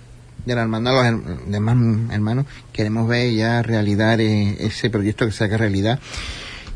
[0.47, 1.77] de la hermandad, los demás
[2.09, 5.99] hermanos, queremos ver ya realidad eh, ese proyecto que se haga realidad.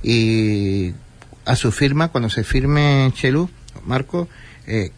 [0.04, 0.92] Y
[1.46, 3.50] a su firma, cuando se firme Chelu,
[3.86, 4.28] Marco,
[4.68, 4.92] eh,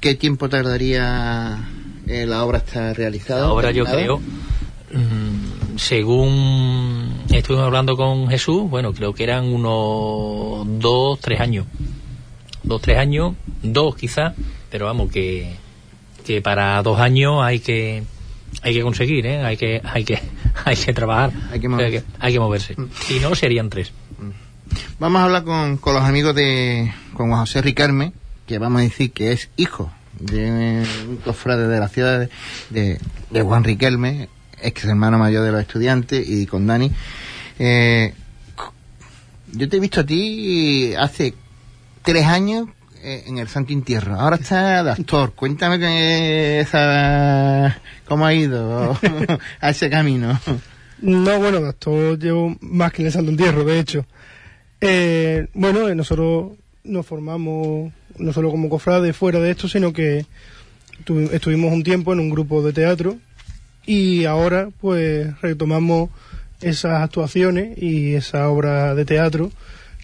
[0.00, 1.68] ¿qué tiempo tardaría
[2.06, 3.42] eh, la obra estar realizada?
[3.42, 10.66] La obra yo creo, mm, según estuvimos hablando con Jesús, bueno, creo que eran unos
[10.80, 11.66] dos, tres años.
[12.62, 14.34] Dos, tres años, dos quizás,
[14.70, 15.56] pero vamos, que,
[16.24, 18.04] que para dos años hay que
[18.62, 19.44] hay que conseguir, ¿eh?
[19.44, 20.20] hay que hay que
[20.64, 22.04] hay que trabajar, hay que moverse.
[22.18, 22.74] Hay que, moverse.
[22.76, 22.86] Mm.
[23.06, 23.92] Si no serían tres.
[24.18, 24.30] Mm.
[24.98, 28.12] Vamos a hablar con, con los amigos de con Juan José Ricarme,
[28.46, 32.28] que vamos a decir que es hijo de un cofrade de la ciudad
[32.70, 34.28] de, de, Juan Riquelme,
[34.60, 36.92] ex hermano mayor de los estudiantes, y con Dani.
[37.58, 38.12] Eh,
[39.52, 41.34] yo te he visto a ti hace
[42.02, 42.68] tres años
[43.02, 44.14] en el Santo Entierro.
[44.14, 45.04] Ahora está de.
[45.34, 46.66] Cuéntame que
[48.06, 48.98] cómo ha ido
[49.60, 50.38] a ese camino.
[51.00, 54.06] No, bueno, de actor llevo más que en el Santo Entierro, de hecho.
[54.80, 56.52] Eh, bueno, eh, nosotros
[56.84, 60.26] nos formamos no solo como cofrades fuera de esto, sino que
[61.32, 63.16] estuvimos un tiempo en un grupo de teatro
[63.86, 66.10] y ahora pues retomamos
[66.60, 69.50] esas actuaciones y esa obra de teatro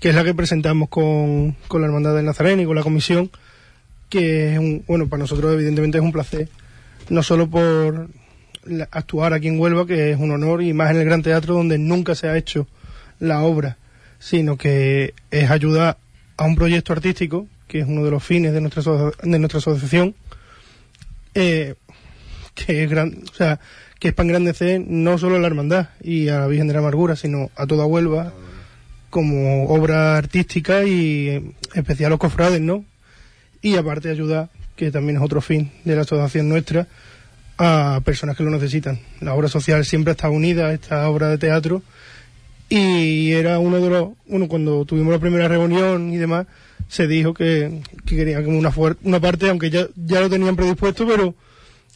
[0.00, 3.30] que es la que presentamos con, con la Hermandad del Nazareno y con la comisión,
[4.08, 6.48] que es un, bueno, para nosotros evidentemente es un placer,
[7.08, 8.08] no solo por
[8.90, 11.78] actuar aquí en Huelva, que es un honor, y más en el Gran Teatro donde
[11.78, 12.66] nunca se ha hecho
[13.18, 13.78] la obra,
[14.18, 15.98] sino que es ayudar
[16.36, 18.82] a un proyecto artístico, que es uno de los fines de nuestra,
[19.22, 20.14] de nuestra asociación,
[21.34, 21.74] eh,
[22.54, 23.60] que es gran, o sea,
[23.98, 26.80] que es para engrandecer no solo a la hermandad y a la Virgen de la
[26.80, 28.32] Amargura, sino a toda Huelva,
[29.16, 32.84] como obra artística y en especial los cofrades, ¿no?
[33.62, 36.86] Y aparte ayudar, que también es otro fin de la asociación nuestra,
[37.56, 39.00] a personas que lo necesitan.
[39.22, 41.80] La obra social siempre está unida a esta obra de teatro
[42.68, 46.46] y era uno de los, uno cuando tuvimos la primera reunión y demás,
[46.86, 48.70] se dijo que, que quería como una,
[49.02, 51.34] una parte, aunque ya, ya lo tenían predispuesto, pero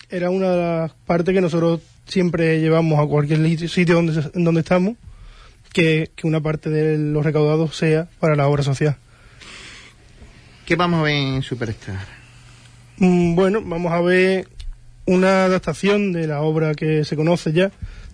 [0.09, 4.97] era una de las partes que nosotros siempre llevamos a cualquier sitio donde, donde estamos
[5.73, 8.97] que, una parte de los recaudados sea para la obra social.
[10.67, 11.99] ¿Qué vamos a ver en Superstar?
[12.99, 14.49] Mm, bueno, vamos a ver
[15.07, 17.71] una adaptación de la obra que se conoce ya,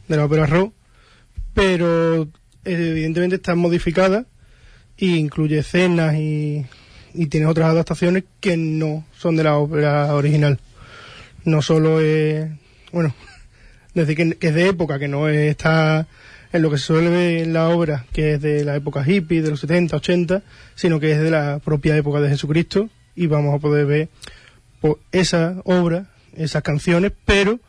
[0.09, 0.73] de la ópera Ro,
[1.53, 2.29] pero
[2.65, 4.27] evidentemente está modificada
[4.97, 6.65] e incluye escenas y,
[7.13, 10.59] y tiene otras adaptaciones que no son de la ópera original.
[11.45, 12.49] No solo es,
[12.93, 13.15] bueno,
[13.95, 16.07] decir que, que es de época, que no está
[16.57, 19.43] en lo que se suele ver en la obra, que es de la época hippie,
[19.43, 20.43] de los 70, 80,
[20.75, 24.09] sino que es de la propia época de Jesucristo y vamos a poder ver
[24.81, 27.61] pues, esa obra, esas canciones, pero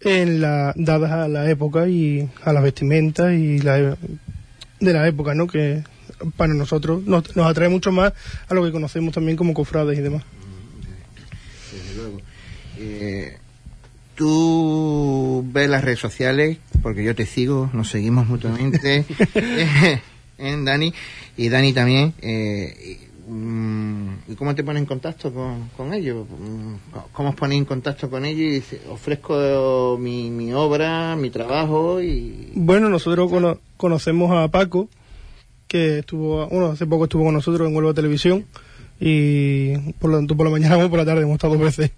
[0.00, 3.96] en la, dadas a la época y a las vestimentas y la,
[4.80, 5.46] de la época, ¿no?
[5.46, 5.82] Que
[6.36, 8.12] para nosotros nos, nos atrae mucho más
[8.48, 10.22] a lo que conocemos también como cofrades y demás.
[11.96, 12.20] Luego.
[12.78, 13.38] Eh,
[14.16, 19.04] tú ves las redes sociales, porque yo te sigo, nos seguimos mutuamente,
[20.38, 20.92] en Dani,
[21.36, 22.14] y Dani también.
[22.22, 22.98] Eh,
[23.28, 25.32] mm, ¿Y cómo te pones en contacto
[25.76, 26.26] con, ellos?
[26.28, 26.74] Mm,
[27.12, 28.40] ¿Cómo os ponéis en contacto con ellos?
[28.40, 32.52] Y dice, ofrezco mi, mi obra, mi trabajo y...
[32.54, 33.30] Bueno, nosotros
[33.76, 34.88] conocemos a Paco,
[35.68, 38.46] que estuvo, bueno, hace poco estuvo con nosotros en Huelva Televisión
[38.98, 41.92] y por la, por la mañana o por la tarde hemos estado dos veces.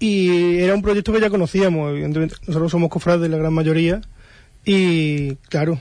[0.00, 2.34] Y era un proyecto que ya conocíamos, evidentemente.
[2.46, 4.00] Nosotros somos cofrades la gran mayoría.
[4.64, 5.78] Y claro,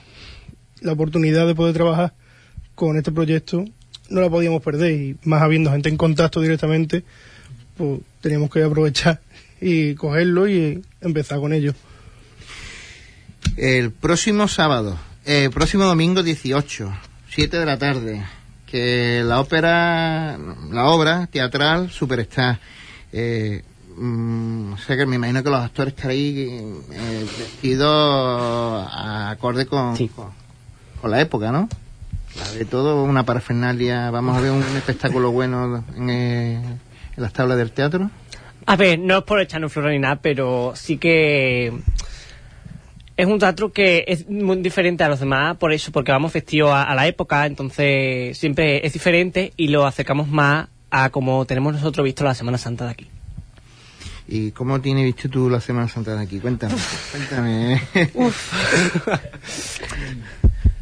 [0.81, 2.13] la oportunidad de poder trabajar
[2.75, 3.63] con este proyecto
[4.09, 4.91] no la podíamos perder.
[4.91, 7.05] Y más habiendo gente en contacto directamente,
[7.77, 9.21] pues teníamos que aprovechar
[9.61, 11.73] y cogerlo y empezar con ello.
[13.55, 16.93] El próximo sábado, el próximo domingo 18,
[17.29, 18.25] 7 de la tarde,
[18.65, 20.37] que la ópera,
[20.71, 22.59] la obra teatral Superstar.
[23.11, 23.63] Eh,
[23.99, 26.49] mm, sé que me imagino que los actores estaréis
[26.91, 29.95] eh, vestidos acorde con,
[31.01, 31.69] con, la época, ¿no?
[32.57, 34.11] de todo una parafernalia.
[34.11, 38.09] Vamos a ver un espectáculo bueno en, eh, en las tablas del teatro.
[38.65, 41.73] A ver, no es por echarnos flor ni nada, pero sí que
[43.19, 46.71] es un teatro que es muy diferente a los demás, por eso, porque vamos vestidos
[46.71, 52.05] a, la época, entonces siempre es diferente y lo acercamos más a como tenemos nosotros
[52.05, 53.09] visto la Semana Santa de aquí.
[54.31, 56.39] ¿Y cómo tiene visto tú la Semana Santa de aquí?
[56.39, 56.75] Cuéntame,
[57.11, 57.81] cuéntame.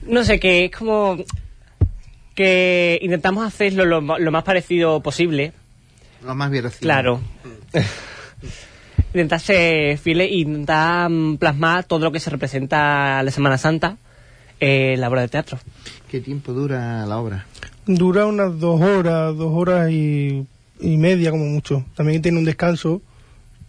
[0.06, 1.18] no sé, que es como
[2.36, 5.54] que intentamos hacerlo lo, más parecido posible.
[6.26, 7.22] Lo más bien Claro.
[9.14, 13.96] intentar ser fieles e intentar mm, plasmar todo lo que se representa la Semana Santa
[14.60, 15.58] en la obra de teatro.
[16.12, 17.46] ¿Qué tiempo dura la obra?
[17.86, 20.46] Dura unas dos horas, dos horas y,
[20.82, 21.86] media como mucho.
[21.96, 23.02] También tiene un descanso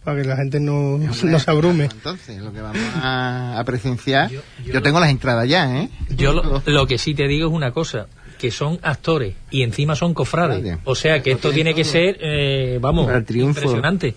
[0.09, 1.85] para que la gente no, no se abrume.
[1.85, 4.31] Entonces, lo que vamos a, presenciar,
[4.65, 5.89] yo, tengo las entradas ya, ¿eh?
[6.09, 6.33] Yo
[6.65, 8.07] lo, que sí te digo es una cosa,
[8.39, 10.77] que son actores y encima son cofrades.
[10.85, 14.15] O sea que esto tiene que ser, eh, vamos, impresionante.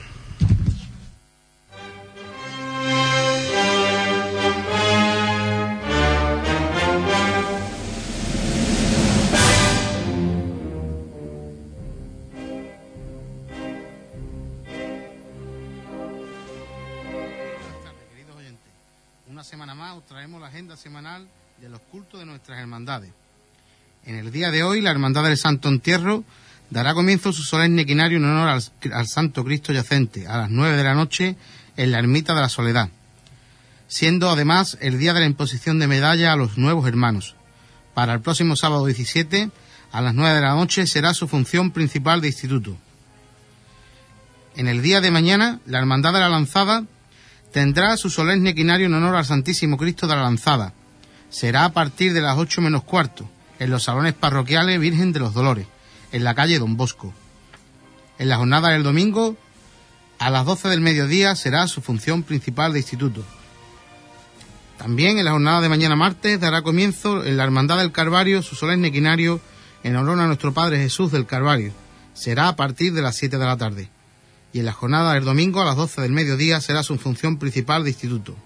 [20.78, 21.26] Semanal
[21.60, 23.10] de los cultos de nuestras hermandades.
[24.04, 26.22] En el día de hoy, la Hermandad del Santo Entierro
[26.70, 30.84] dará comienzo su solemne quinario en honor al, Santo Cristo yacente a las nueve de
[30.84, 31.36] la noche
[31.76, 32.90] en la Ermita de la Soledad,
[33.88, 37.34] siendo además el día de la imposición de medalla a los nuevos hermanos.
[37.94, 39.50] Para el próximo sábado 17,
[39.90, 42.76] a las nueve de la noche, será su función principal de instituto.
[44.54, 46.84] En el día de mañana, la Hermandad de la Lanzada
[47.52, 50.72] tendrá su solemne quinario en honor al Santísimo Cristo de la Lanzada.
[51.30, 55.34] Será a partir de las ocho menos cuarto, en los salones parroquiales Virgen de los
[55.34, 55.66] Dolores
[56.12, 57.12] en la calle Don Bosco.
[58.18, 59.36] En la jornada del domingo,
[60.18, 63.24] a las 12 del mediodía, será su función principal de instituto.
[64.76, 68.54] También en la jornada de mañana martes dará comienzo en la Hermandad del Carvario su
[68.54, 69.40] solemne quinario
[69.82, 71.72] en honor a nuestro Padre Jesús del Carvario.
[72.14, 73.90] Será a partir de las 7 de la tarde.
[74.52, 77.84] Y en la jornada del domingo a las 12 del mediodía será su función principal
[77.84, 78.36] de instituto.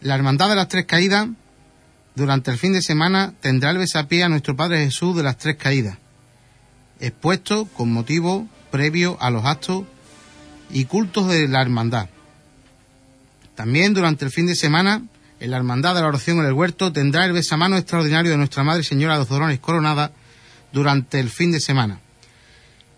[0.00, 1.28] La Hermandad de las Tres Caídas
[2.14, 5.56] durante el fin de semana tendrá el besapié a nuestro Padre Jesús de las Tres
[5.56, 5.98] Caídas,
[7.00, 9.84] expuesto con motivo previo a los actos
[10.70, 12.08] y cultos de la hermandad.
[13.54, 15.02] También durante el fin de semana,
[15.40, 18.64] en la Hermandad de la Oración en el Huerto tendrá el besamano extraordinario de Nuestra
[18.64, 20.12] Madre Señora de los Dolores Coronada
[20.72, 22.00] durante el fin de semana.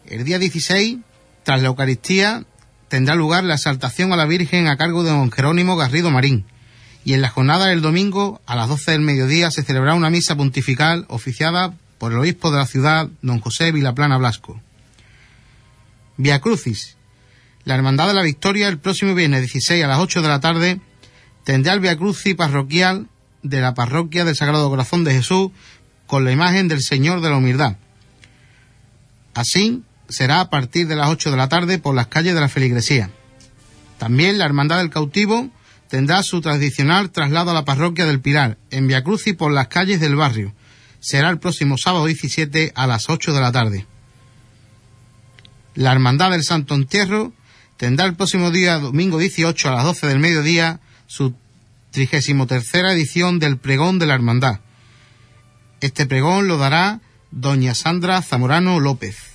[0.09, 1.01] El día 16,
[1.43, 2.45] tras la Eucaristía,
[2.89, 6.47] tendrá lugar la exaltación a la Virgen a cargo de don Jerónimo Garrido Marín.
[7.05, 10.35] Y en la jornada del domingo, a las 12 del mediodía, se celebrará una misa
[10.35, 14.59] pontifical oficiada por el obispo de la ciudad, don José Vilaplana Blasco.
[16.17, 16.97] Via Crucis.
[17.65, 20.81] La Hermandad de la Victoria, el próximo viernes 16 a las 8 de la tarde,
[21.45, 23.09] tendrá el Via Crucis parroquial
[23.43, 25.51] de la parroquia del Sagrado Corazón de Jesús
[26.07, 27.77] con la imagen del Señor de la Humildad.
[29.35, 32.49] Así será a partir de las 8 de la tarde por las calles de la
[32.49, 33.11] feligresía.
[33.99, 35.51] También la Hermandad del Cautivo
[35.89, 40.01] tendrá su tradicional traslado a la parroquia del Pilar, en Via Crucis por las calles
[40.01, 40.55] del barrio.
[41.01, 43.87] Será el próximo sábado 17 a las 8 de la tarde.
[45.75, 47.33] La Hermandad del Santo Entierro
[47.77, 51.35] tendrá el próximo día, domingo 18 a las 12 del mediodía, su
[51.91, 54.61] trigésimo tercera edición del Pregón de la Hermandad.
[55.81, 57.01] Este pregón lo dará
[57.31, 59.28] doña Sandra Zamorano López.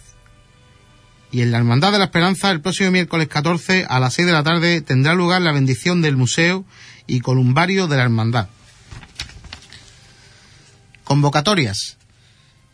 [1.34, 4.34] Y en la Hermandad de la Esperanza, el próximo miércoles 14 a las 6 de
[4.34, 6.64] la tarde tendrá lugar la bendición del Museo
[7.08, 8.50] y Columbario de la Hermandad.
[11.04, 11.98] Convocatorias.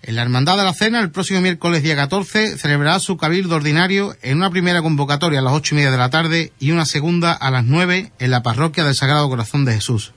[0.02, 4.14] En la Hermandad de la Cena, el próximo miércoles día 14, celebrará su cabildo ordinario
[4.22, 7.32] en una primera convocatoria a las ocho y media de la tarde y una segunda
[7.32, 10.12] a las nueve en la parroquia del Sagrado Corazón de Jesús.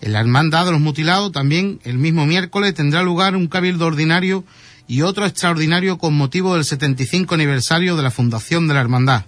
[0.00, 4.44] En la Hermandad de los Mutilados, también el mismo miércoles, tendrá lugar un cabildo ordinario
[4.88, 9.26] y otro extraordinario con motivo del 75 aniversario de la fundación de la Hermandad.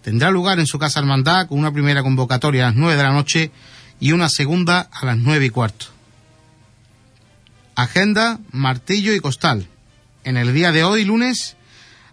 [0.00, 3.12] Tendrá lugar en su casa Hermandad con una primera convocatoria a las nueve de la
[3.12, 3.50] noche
[3.98, 5.86] y una segunda a las nueve y cuarto.
[7.74, 9.66] Agenda, martillo y costal.
[10.22, 11.56] En el día de hoy, lunes,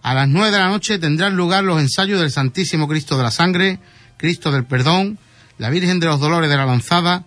[0.02, 3.32] a las nueve de la noche tendrán lugar los ensayos del Santísimo Cristo de la
[3.32, 3.80] Sangre,
[4.18, 5.20] Cristo del Perdón,
[5.60, 7.26] la Virgen de los Dolores de la Lanzada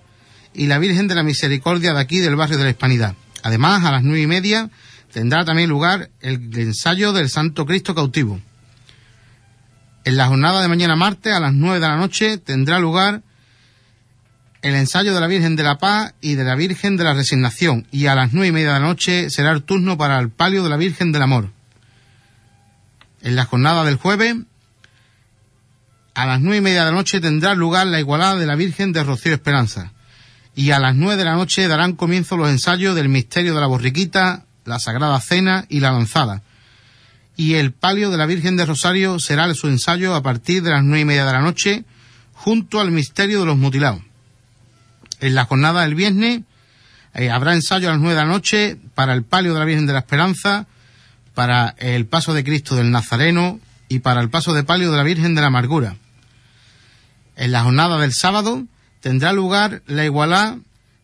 [0.55, 3.15] y la Virgen de la Misericordia de aquí del barrio de la Hispanidad.
[3.45, 4.71] Además, a las nueve y media
[5.13, 8.41] tendrá también lugar el ensayo del Santo Cristo cautivo.
[10.05, 13.23] En la jornada de mañana martes, a las nueve de la noche, tendrá lugar
[14.63, 17.87] el ensayo de la Virgen de la Paz y de la Virgen de la Resignación,
[17.91, 20.63] y a las nueve y media de la noche será el turno para el palio
[20.65, 21.51] de la Virgen del Amor.
[23.21, 24.37] En la jornada del jueves,
[26.15, 28.93] a las nueve y media de la noche tendrá lugar la igualada de la Virgen
[28.93, 29.93] de Rocío Esperanza,
[30.55, 33.67] y a las nueve de la noche darán comienzo los ensayos del misterio de la
[33.67, 36.43] borriquita, la Sagrada Cena y la Lanzada.
[37.37, 40.85] Y el palio de la Virgen de Rosario será su ensayo a partir de las
[40.85, 41.85] nueve y media de la noche,
[42.35, 44.03] junto al misterio de los mutilados.
[45.21, 46.43] En la jornada del viernes
[47.15, 49.87] eh, habrá ensayo a las nueve de la noche para el palio de la Virgen
[49.87, 50.67] de la Esperanza,
[51.35, 55.03] para el paso de Cristo del Nazareno y para el paso de palio de la
[55.03, 55.97] Virgen de la Amargura.
[57.37, 58.65] En la jornada del sábado
[59.01, 60.57] tendrá lugar la igualdad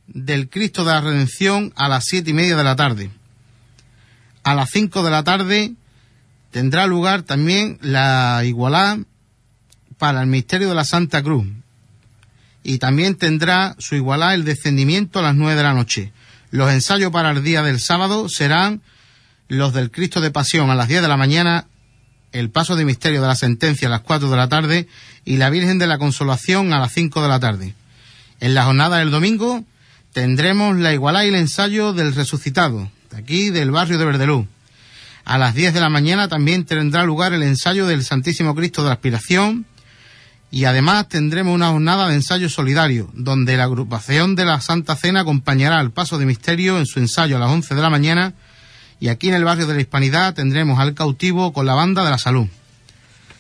[0.07, 3.11] del Cristo de la Redención a las siete y media de la tarde.
[4.49, 5.75] A las cinco de la tarde
[6.51, 8.97] tendrá lugar también la igualdad
[9.99, 11.47] para el misterio de la Santa Cruz,
[12.63, 16.15] y también tendrá su igualá el descendimiento a las nueve de la noche.
[16.51, 18.81] Los ensayos para el día del sábado serán
[19.49, 21.67] los del Cristo de Pasión a las diez de la mañana,
[22.33, 24.89] el paso de misterio de la sentencia a las cuatro de la tarde
[25.27, 27.75] y la Virgen de la Consolación a las cinco de la tarde.
[28.41, 29.63] En la jornada del domingo
[30.15, 34.47] tendremos la igualá y el ensayo del resucitado, aquí del barrio de Verdelú.
[35.25, 38.89] A las diez de la mañana también tendrá lugar el ensayo del Santísimo Cristo de
[38.89, 39.67] la Aspiración,
[40.51, 45.21] y además tendremos una jornada de ensayo solidario, donde la agrupación de la Santa Cena
[45.21, 48.35] acompañará al paso de misterio en su ensayo a las 11 de la mañana
[49.01, 52.11] y aquí en el barrio de la Hispanidad tendremos al cautivo con la banda de
[52.11, 52.49] la salud.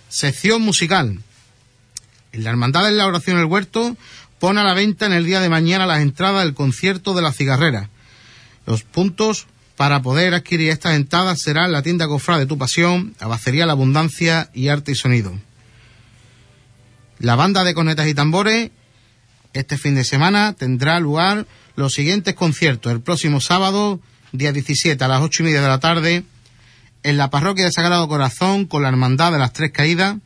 [0.08, 1.18] Sección musical.
[2.32, 3.96] En la Hermandad de la Oración del Huerto
[4.38, 7.32] pone a la venta en el día de mañana las entradas del concierto de la
[7.32, 7.88] cigarrera.
[8.66, 9.46] Los puntos
[9.78, 14.50] para poder adquirir estas entradas serán la tienda Cofrade de Tu Pasión, Abacería La Abundancia
[14.52, 15.38] y Arte y Sonido.
[17.20, 18.72] La banda de cornetas y tambores
[19.52, 22.90] este fin de semana tendrá lugar los siguientes conciertos.
[22.90, 24.00] El próximo sábado,
[24.32, 26.24] día 17 a las ocho y media de la tarde,
[27.04, 30.16] en la parroquia de Sagrado Corazón con la Hermandad de las Tres Caídas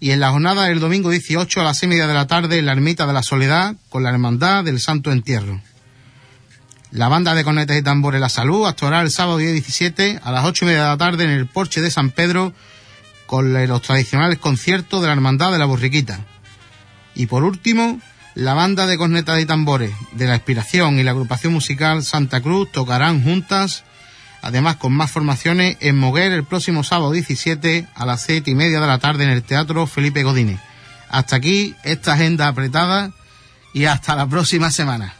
[0.00, 2.58] y en la jornada del domingo 18 a las seis y media de la tarde
[2.58, 5.60] en la Ermita de la Soledad con la Hermandad del Santo Entierro.
[6.92, 10.44] La banda de cornetas y tambores La Salud actuará el sábado día 17 a las
[10.44, 12.52] ocho y media de la tarde en el porche de San Pedro
[13.26, 16.20] con los tradicionales conciertos de la Hermandad de la Borriquita.
[17.14, 18.00] Y por último,
[18.34, 22.70] la banda de cornetas y tambores de la Inspiración y la agrupación musical Santa Cruz
[22.70, 23.84] tocarán juntas,
[24.40, 28.80] además con más formaciones, en Moguer el próximo sábado 17 a las siete y media
[28.80, 30.60] de la tarde en el Teatro Felipe Godínez.
[31.08, 33.10] Hasta aquí esta agenda apretada
[33.72, 35.14] y hasta la próxima semana.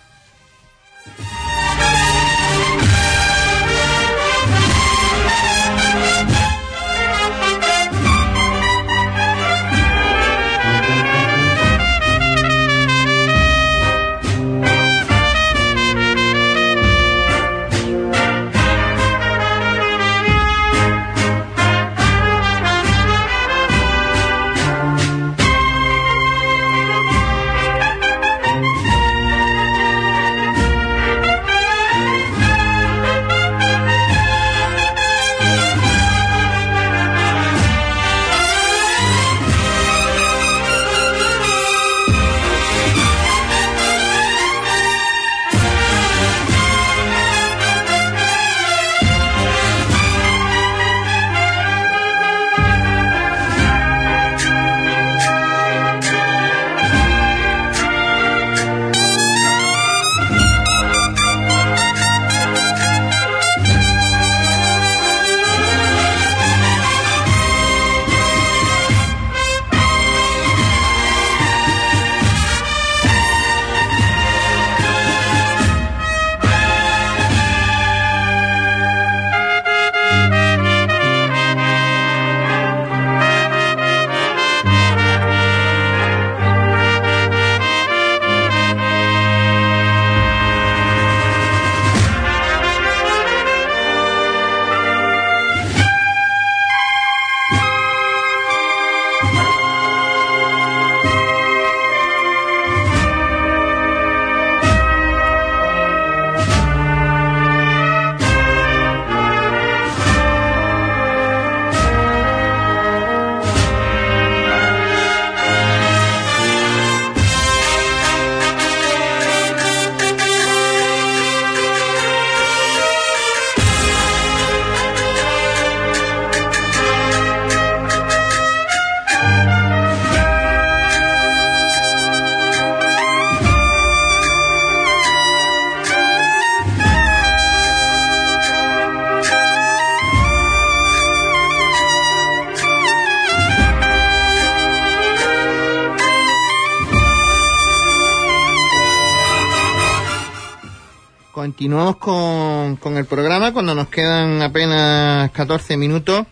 [151.66, 156.24] Continuamos con, con, el programa cuando nos quedan apenas 14 minutos.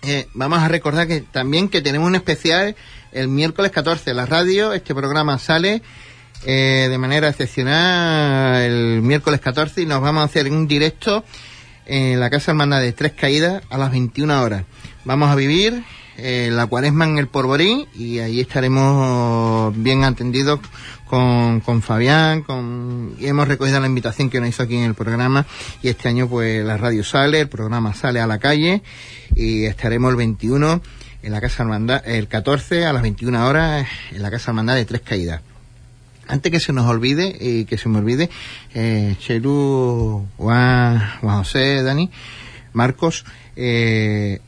[0.00, 2.74] Eh, vamos a recordar que también que tenemos un especial
[3.12, 4.72] el miércoles 14 la radio.
[4.72, 5.82] Este programa sale
[6.46, 11.24] eh, de manera excepcional el miércoles 14 y nos vamos a hacer un directo
[11.84, 14.64] en la Casa Hermana de Tres Caídas a las 21 horas.
[15.04, 15.84] Vamos a vivir
[16.16, 20.60] eh, la cuaresma en el Porborí y ahí estaremos bien atendidos
[21.06, 24.94] con, con Fabián, con, y hemos recogido la invitación que nos hizo aquí en el
[24.94, 25.46] programa
[25.82, 28.82] y este año pues la radio sale, el programa sale a la calle
[29.34, 30.82] y estaremos el 21
[31.22, 34.84] en la Casa Hermandad, el 14 a las 21 horas en la Casa Hermandad de
[34.84, 35.40] Tres Caídas.
[36.26, 38.30] Antes que se nos olvide, y que se me olvide,
[38.74, 42.10] eh, Chelu, Juan, Juan José, Dani,
[42.72, 43.24] Marcos,
[43.56, 44.40] eh,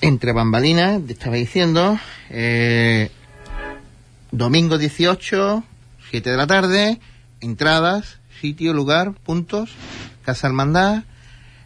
[0.00, 1.98] entre bambalinas, te estaba diciendo,
[2.30, 3.10] eh,
[4.36, 5.62] domingo 18,
[6.10, 7.00] 7 de la tarde,
[7.40, 9.70] entradas, sitio, lugar, puntos,
[10.24, 11.04] Casa Hermandad,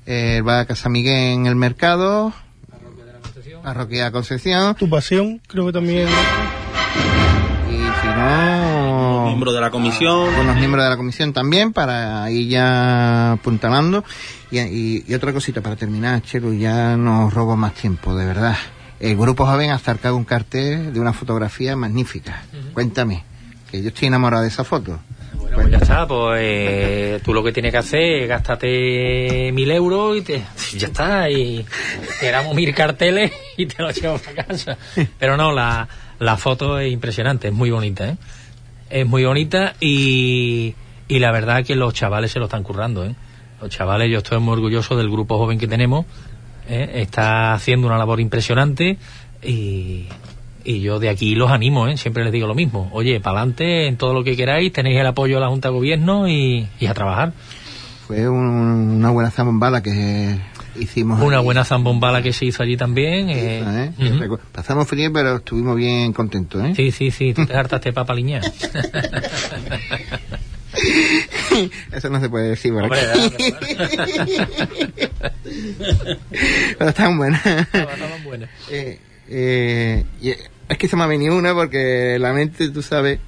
[0.05, 2.35] eh, va a Casa Miguel en el mercado,
[3.63, 4.75] Parroquia de la Concepción.
[4.77, 6.09] Tu pasión, creo que también.
[7.71, 9.15] Y si no.
[9.17, 10.35] Los miembros de la comisión.
[10.35, 14.05] Con los miembros de la comisión también, para ir ya apuntalando.
[14.51, 18.57] Y, otra cosita para terminar, Chelo, ya no robo más tiempo, de verdad.
[19.01, 22.43] El grupo joven ha acercado un cartel de una fotografía magnífica.
[22.75, 23.23] Cuéntame,
[23.71, 24.99] que yo estoy enamorado de esa foto.
[25.35, 29.71] Bueno, pues ya está, pues eh, tú lo que tienes que hacer es gastarte mil
[29.71, 30.43] euros y te,
[30.77, 31.65] ya está, y
[32.21, 34.77] te damos mil carteles y te los llevas a casa.
[35.19, 35.89] Pero no, la,
[36.19, 38.17] la foto es impresionante, es muy bonita, ¿eh?
[38.91, 40.75] Es muy bonita y,
[41.07, 43.15] y la verdad que los chavales se lo están currando, ¿eh?
[43.61, 46.07] Los chavales, yo estoy muy orgulloso del grupo joven que tenemos,
[46.69, 46.91] ¿eh?
[47.03, 48.99] está haciendo una labor impresionante
[49.43, 50.07] y,
[50.65, 51.97] y yo de aquí los animo, ¿eh?
[51.97, 52.91] siempre les digo lo mismo.
[52.93, 55.75] Oye, para adelante en todo lo que queráis, tenéis el apoyo de la Junta de
[55.75, 57.33] Gobierno y, a trabajar.
[58.07, 60.39] Fue una buena zambombala que
[60.79, 61.21] hicimos.
[61.23, 63.29] Una buena zambombala que se hizo allí también.
[63.31, 63.93] Eh.
[64.53, 66.63] Pasamos frío, pero estuvimos bien contentos.
[66.65, 66.73] ¿eh?
[66.75, 68.43] Sí, sí, sí, tú te hartaste para paliñar.
[71.93, 72.99] Eso no se puede decir, ¿verdad?
[76.79, 77.45] pero estaban buenas.
[77.47, 78.51] Estaban buenas.
[79.31, 80.39] Eh, eh,
[80.71, 83.19] es que se me ha venido una porque la mente, tú sabes,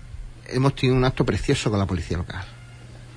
[0.47, 2.43] hemos tenido un acto precioso con la policía local.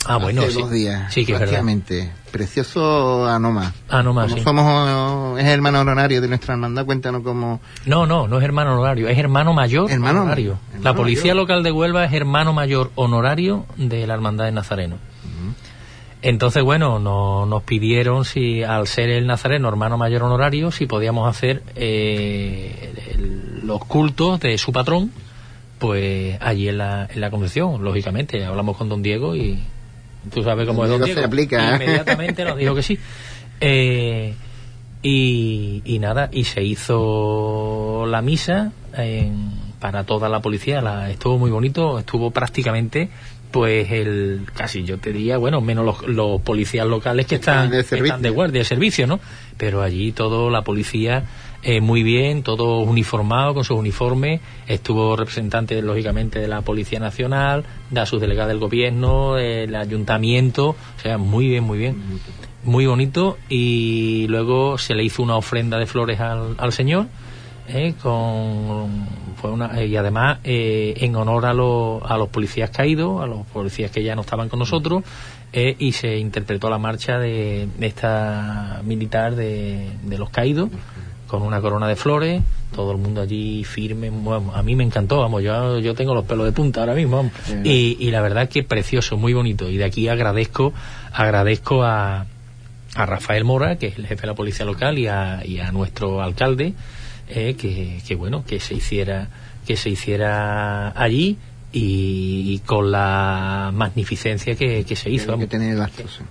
[0.05, 2.11] Ah, bueno, Hace dos días, sí, que prácticamente.
[2.31, 3.73] Precioso a no más.
[3.89, 7.61] A no más, somos, es hermano honorario de nuestra hermandad, cuéntanos cómo...
[7.85, 10.57] No, no, no es hermano honorario, es hermano mayor hermano, honorario.
[10.81, 14.97] la policía local de Huelva es hermano mayor honorario de la hermandad de Nazareno.
[16.23, 21.63] Entonces, bueno, nos pidieron si, al ser el nazareno hermano mayor honorario, si podíamos hacer
[21.75, 22.93] eh,
[23.61, 25.11] los cultos de su patrón,
[25.79, 28.45] pues allí en la, en la convención, lógicamente.
[28.45, 29.61] Hablamos con don Diego y
[30.31, 31.19] tú sabes cómo es don Diego.
[31.19, 31.75] Se aplica.
[31.75, 32.99] Inmediatamente nos dijo que sí.
[33.59, 34.33] Eh,
[35.01, 38.71] y, y, nada, y se hizo la misa
[39.79, 40.81] para toda la policía.
[40.81, 43.09] La, estuvo muy bonito, estuvo prácticamente
[43.53, 48.21] pues el casi yo te diría bueno menos los, policías locales que están de, están
[48.23, 49.19] de guardia de servicio no
[49.57, 51.23] pero allí todo la policía
[51.63, 54.41] eh, muy bien todo uniformado con sus uniformes.
[54.67, 60.69] Estuvo representante lógicamente de la policía nacional de la subdelegada del gobierno el ayuntamiento.
[60.69, 62.01] O sea muy bien muy bien.
[62.63, 63.37] Muy bonito.
[63.49, 67.07] Y luego se le hizo una ofrenda de flores al, al señor
[67.67, 69.07] eh, con
[69.37, 73.45] fue una, eh, y además eh, en honor a, a los policías caídos, a los
[73.47, 75.03] policías que ya no estaban con nosotros,
[75.53, 79.87] y se interpretó la marcha de, esta militar de,
[80.17, 80.69] los caídos
[81.27, 82.41] con una corona de flores,
[82.75, 84.11] todo el mundo allí firme,
[84.53, 87.29] a mí me encantó, vamos, yo, yo tengo los pelos de punta ahora mismo,
[87.63, 90.73] y, y, la verdad que precioso, muy bonito, y de aquí agradezco,
[91.11, 92.25] agradezco a,
[92.95, 95.71] a Rafael Mora, que es el jefe de la policía local, y a, y a
[95.71, 96.73] nuestro alcalde,
[97.29, 99.29] eh, que, bueno que se hiciera
[99.65, 101.37] que se hiciera allí
[101.75, 105.77] y, con la magnificencia que, se hizo que, tener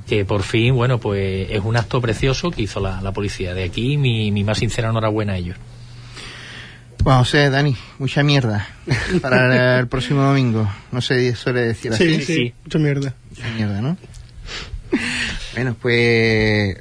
[0.07, 3.97] que por fin bueno pues es un acto precioso que hizo la, policía de aquí
[3.97, 5.57] mi, mi más sincera enhorabuena a ellos
[7.03, 8.69] bueno, José, Dani, mucha mierda
[9.21, 10.71] para el próximo domingo.
[10.93, 12.21] No sé, suele decir así.
[12.21, 13.15] Sí, sí, mucha mierda.
[13.31, 13.97] Mucha mierda, ¿no?
[15.55, 16.77] bueno, pues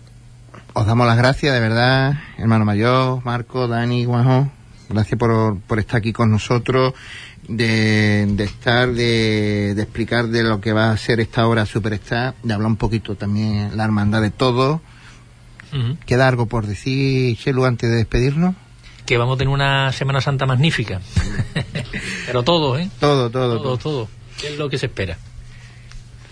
[0.73, 4.51] os damos las gracias, de verdad, hermano mayor, Marco, Dani, Juanjo.
[4.89, 6.93] Gracias por, por estar aquí con nosotros,
[7.47, 12.35] de, de estar, de, de, explicar de lo que va a ser esta obra Superstar,
[12.43, 14.81] de hablar un poquito también la hermandad de todo.
[16.05, 18.55] ¿Queda algo por decir, Chelu, antes de despedirnos?
[19.05, 20.99] Que vamos a tener una Semana Santa magnífica.
[22.25, 22.89] Pero todo, ¿eh?
[22.99, 23.61] Todo, todo, todo.
[23.61, 24.09] Todo, todo.
[24.39, 25.17] ¿Qué es lo que se espera?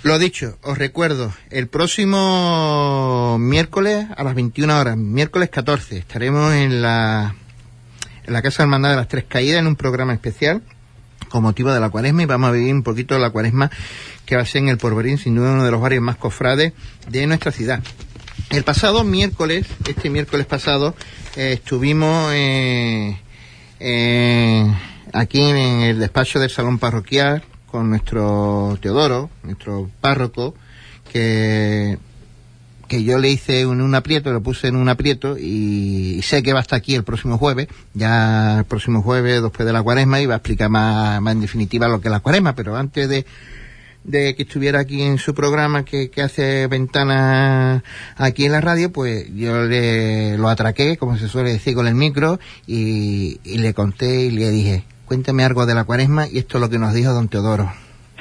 [0.04, 6.82] Lo dicho, os recuerdo, el próximo miércoles a las 21 horas, miércoles 14, estaremos en
[6.82, 7.36] la,
[8.26, 10.62] en la Casa Hermandad de las Tres Caídas en un programa especial
[11.30, 13.72] con motivo de la cuaresma y vamos a vivir un poquito de la cuaresma
[14.26, 16.74] que va a ser en el Porverín, sin duda uno de los barrios más cofrades
[17.08, 17.82] de nuestra ciudad.
[18.50, 20.96] El pasado miércoles, este miércoles pasado,
[21.36, 23.18] eh, estuvimos eh,
[23.80, 24.74] eh,
[25.14, 30.56] aquí en el despacho del Salón Parroquial con nuestro Teodoro, nuestro párroco,
[31.12, 31.98] que,
[32.90, 36.60] que yo le hice un, aprieto, lo puse en un aprieto y, sé que va
[36.60, 40.26] a estar aquí el próximo jueves, ya el próximo jueves después de la cuaresma y
[40.26, 43.26] va a explicar más, más en definitiva lo que es la cuaresma, pero antes de,
[44.04, 47.82] de que estuviera aquí en su programa que, hace ventanas
[48.18, 51.96] aquí en la radio, pues yo le lo atraqué, como se suele decir, con el
[51.96, 56.60] micro y, y le conté y le dije, Cuéntame algo de la cuaresma y esto
[56.60, 57.68] es lo que nos dijo don Teodoro.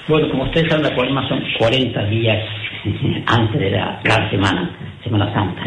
[0.08, 2.57] Bueno, como ustedes saben, la cuaresma son 40 días
[3.26, 4.70] antes de la gran semana,
[5.02, 5.62] Semana Santa.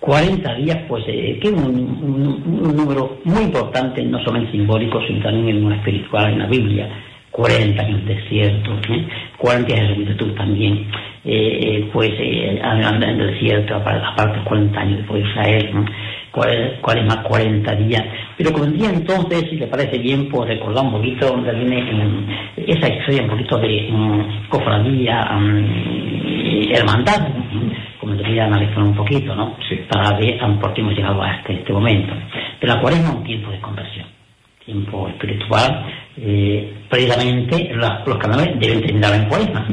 [0.00, 5.22] 40 eh, días, pues, eh, que es un, número muy importante, no solamente simbólico, sino
[5.22, 6.88] también en una espiritual en la Biblia.
[7.36, 9.06] 40 años de desierto, ¿eh?
[9.36, 10.86] 40 años de juventud también,
[11.22, 12.10] eh, pues
[12.62, 15.84] andando en el desierto, aparte 40 años de Israel, ¿no?
[16.80, 18.04] cuál es más 40 días.
[18.36, 22.26] Pero día entonces, si le parece bien, pues recordar un poquito donde viene
[22.56, 23.88] esa historia, un poquito de
[24.48, 25.28] cofradía,
[26.72, 27.28] hermandad,
[28.00, 29.56] como debería analizar un poquito, ¿no?
[29.90, 32.14] Para ver por qué hemos llegado a este, este momento.
[32.60, 34.06] Pero la cuaresma es un tiempo de conversión,
[34.66, 35.86] tiempo espiritual.
[36.18, 39.66] Eh, precisamente los canales deben terminar en cuaresma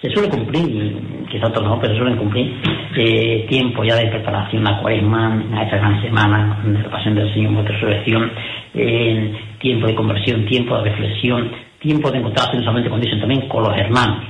[0.00, 0.96] se suele cumplir,
[1.30, 2.54] quizás otros no, pero se suelen cumplir
[2.96, 7.32] eh, tiempo ya de preparación a cuaresma, a esa gran semana de la pasión del
[7.34, 8.30] Señor, de resurrección,
[8.74, 13.26] eh, tiempo de conversión, tiempo de reflexión, tiempo de encontrarse no solamente con Dios, sino
[13.26, 14.24] también con los hermanos,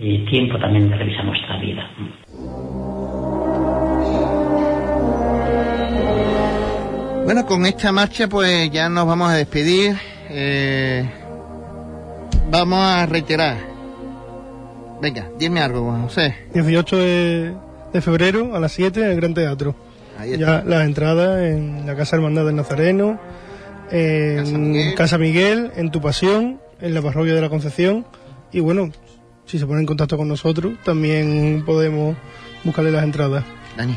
[0.00, 1.86] eh, tiempo también de revisar nuestra vida.
[7.26, 9.96] Bueno, con esta marcha pues ya nos vamos a despedir.
[12.52, 13.56] vamos a reiterar
[15.02, 16.36] Venga, dime algo, José.
[16.54, 19.74] 18 de, febrero a las 7 en el Gran Teatro.
[20.16, 23.18] Ahí Ya las entradas en la Casa Hermandad del Nazareno,
[23.90, 25.72] en Casa Miguel.
[25.74, 28.06] en Tu Pasión, en la Parroquia de la Concepción.
[28.52, 28.92] Y bueno,
[29.46, 32.16] si se ponen en contacto con nosotros, también podemos
[32.62, 33.42] buscarle las entradas.
[33.76, 33.96] Dani,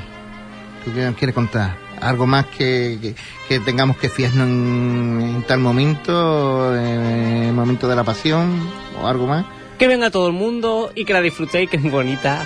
[0.84, 1.89] ¿tú qué quieres contar?
[2.02, 3.16] ¿Algo más que,
[3.48, 8.60] que, tengamos que fiarnos en, tal momento, en el momento de la pasión,
[9.02, 9.46] o algo más?
[9.80, 12.46] que venga todo el mundo y que la disfrutéis, que es bonita.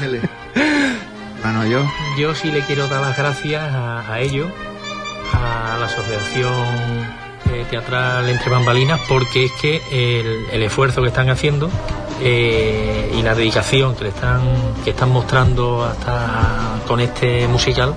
[1.42, 1.84] bueno, yo.
[2.16, 4.46] Yo sí le quiero dar las gracias a, ellos,
[5.34, 6.64] a la Asociación
[7.52, 9.82] eh, Teatral Entre Bambalinas, porque es que
[10.52, 11.68] el, esfuerzo que están haciendo
[12.22, 14.42] eh, y la dedicación que le están,
[14.84, 17.94] que están mostrando hasta con este musical,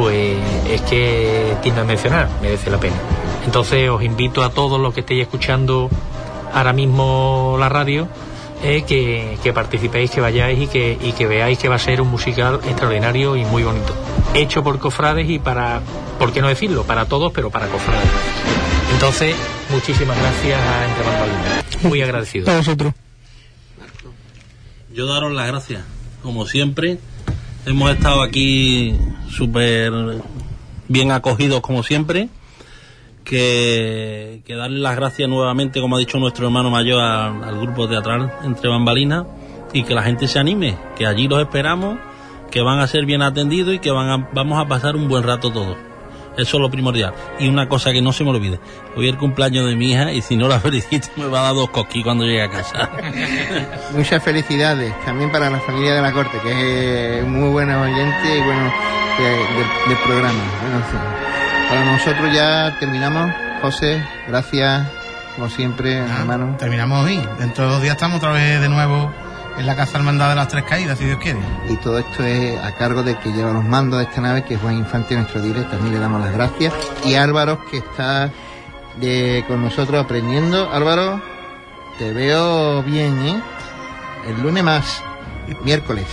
[0.00, 2.96] pues es que tiene a mencionar, merece la pena.
[3.44, 5.90] Entonces os invito a todos los que estéis escuchando
[6.54, 8.08] ahora mismo la radio,
[8.62, 12.08] eh, que, participéis, que vayáis y que, y que veáis que va a ser un
[12.08, 13.94] musical extraordinario y muy bonito.
[14.32, 15.82] Hecho por cofrades y para,
[16.18, 16.84] ¿por qué no decirlo?
[16.84, 18.08] Para todos, pero para cofrades.
[18.94, 19.36] Entonces,
[19.68, 22.50] muchísimas gracias a Entre Muy agradecido.
[22.50, 22.94] A vosotros.
[24.94, 25.82] Yo daros las gracias,
[26.22, 26.98] como siempre.
[27.66, 28.96] Hemos estado aquí
[29.28, 29.92] súper
[30.88, 32.28] bien acogidos, como siempre
[33.24, 38.68] que, darle las gracias nuevamente, como ha dicho nuestro hermano mayor, al, grupo teatral Entre
[38.68, 39.26] Bambalinas
[39.72, 41.98] y que la gente se anime, que allí los esperamos,
[42.50, 45.52] que van a ser bien atendidos y que van vamos a pasar un buen rato
[45.52, 45.76] todos.
[46.40, 47.12] Eso es lo primordial.
[47.38, 48.60] Y una cosa que no se me olvide.
[48.96, 51.42] Hoy es el cumpleaños de mi hija y si no la felicito me va a
[51.44, 52.90] dar dos cosquillas cuando llegue a casa.
[53.94, 58.40] Muchas felicidades también para la familia de la corte, que es muy buena oyente y
[58.42, 58.72] bueno
[59.88, 60.40] del, programa.
[61.68, 63.30] Para nosotros ya terminamos.
[63.62, 64.86] José, gracias,
[65.36, 66.56] como siempre, hermano.
[66.58, 67.20] Terminamos hoy.
[67.38, 69.12] Dentro de dos días estamos otra vez de nuevo
[69.60, 71.38] en la Casa Hermandad de las Tres Caídas, si Dios quiere.
[71.68, 74.54] Y todo esto es a cargo de que lleva los mandos de esta nave, que
[74.54, 75.72] es Juan Infante, nuestro directo.
[75.72, 76.72] También le damos las gracias.
[77.04, 78.30] Y Álvaro, que está
[78.96, 80.70] de, con nosotros aprendiendo.
[80.72, 81.20] Álvaro,
[81.98, 83.42] te veo bien, ¿eh?
[84.26, 85.02] El lunes más,
[85.62, 86.06] miércoles.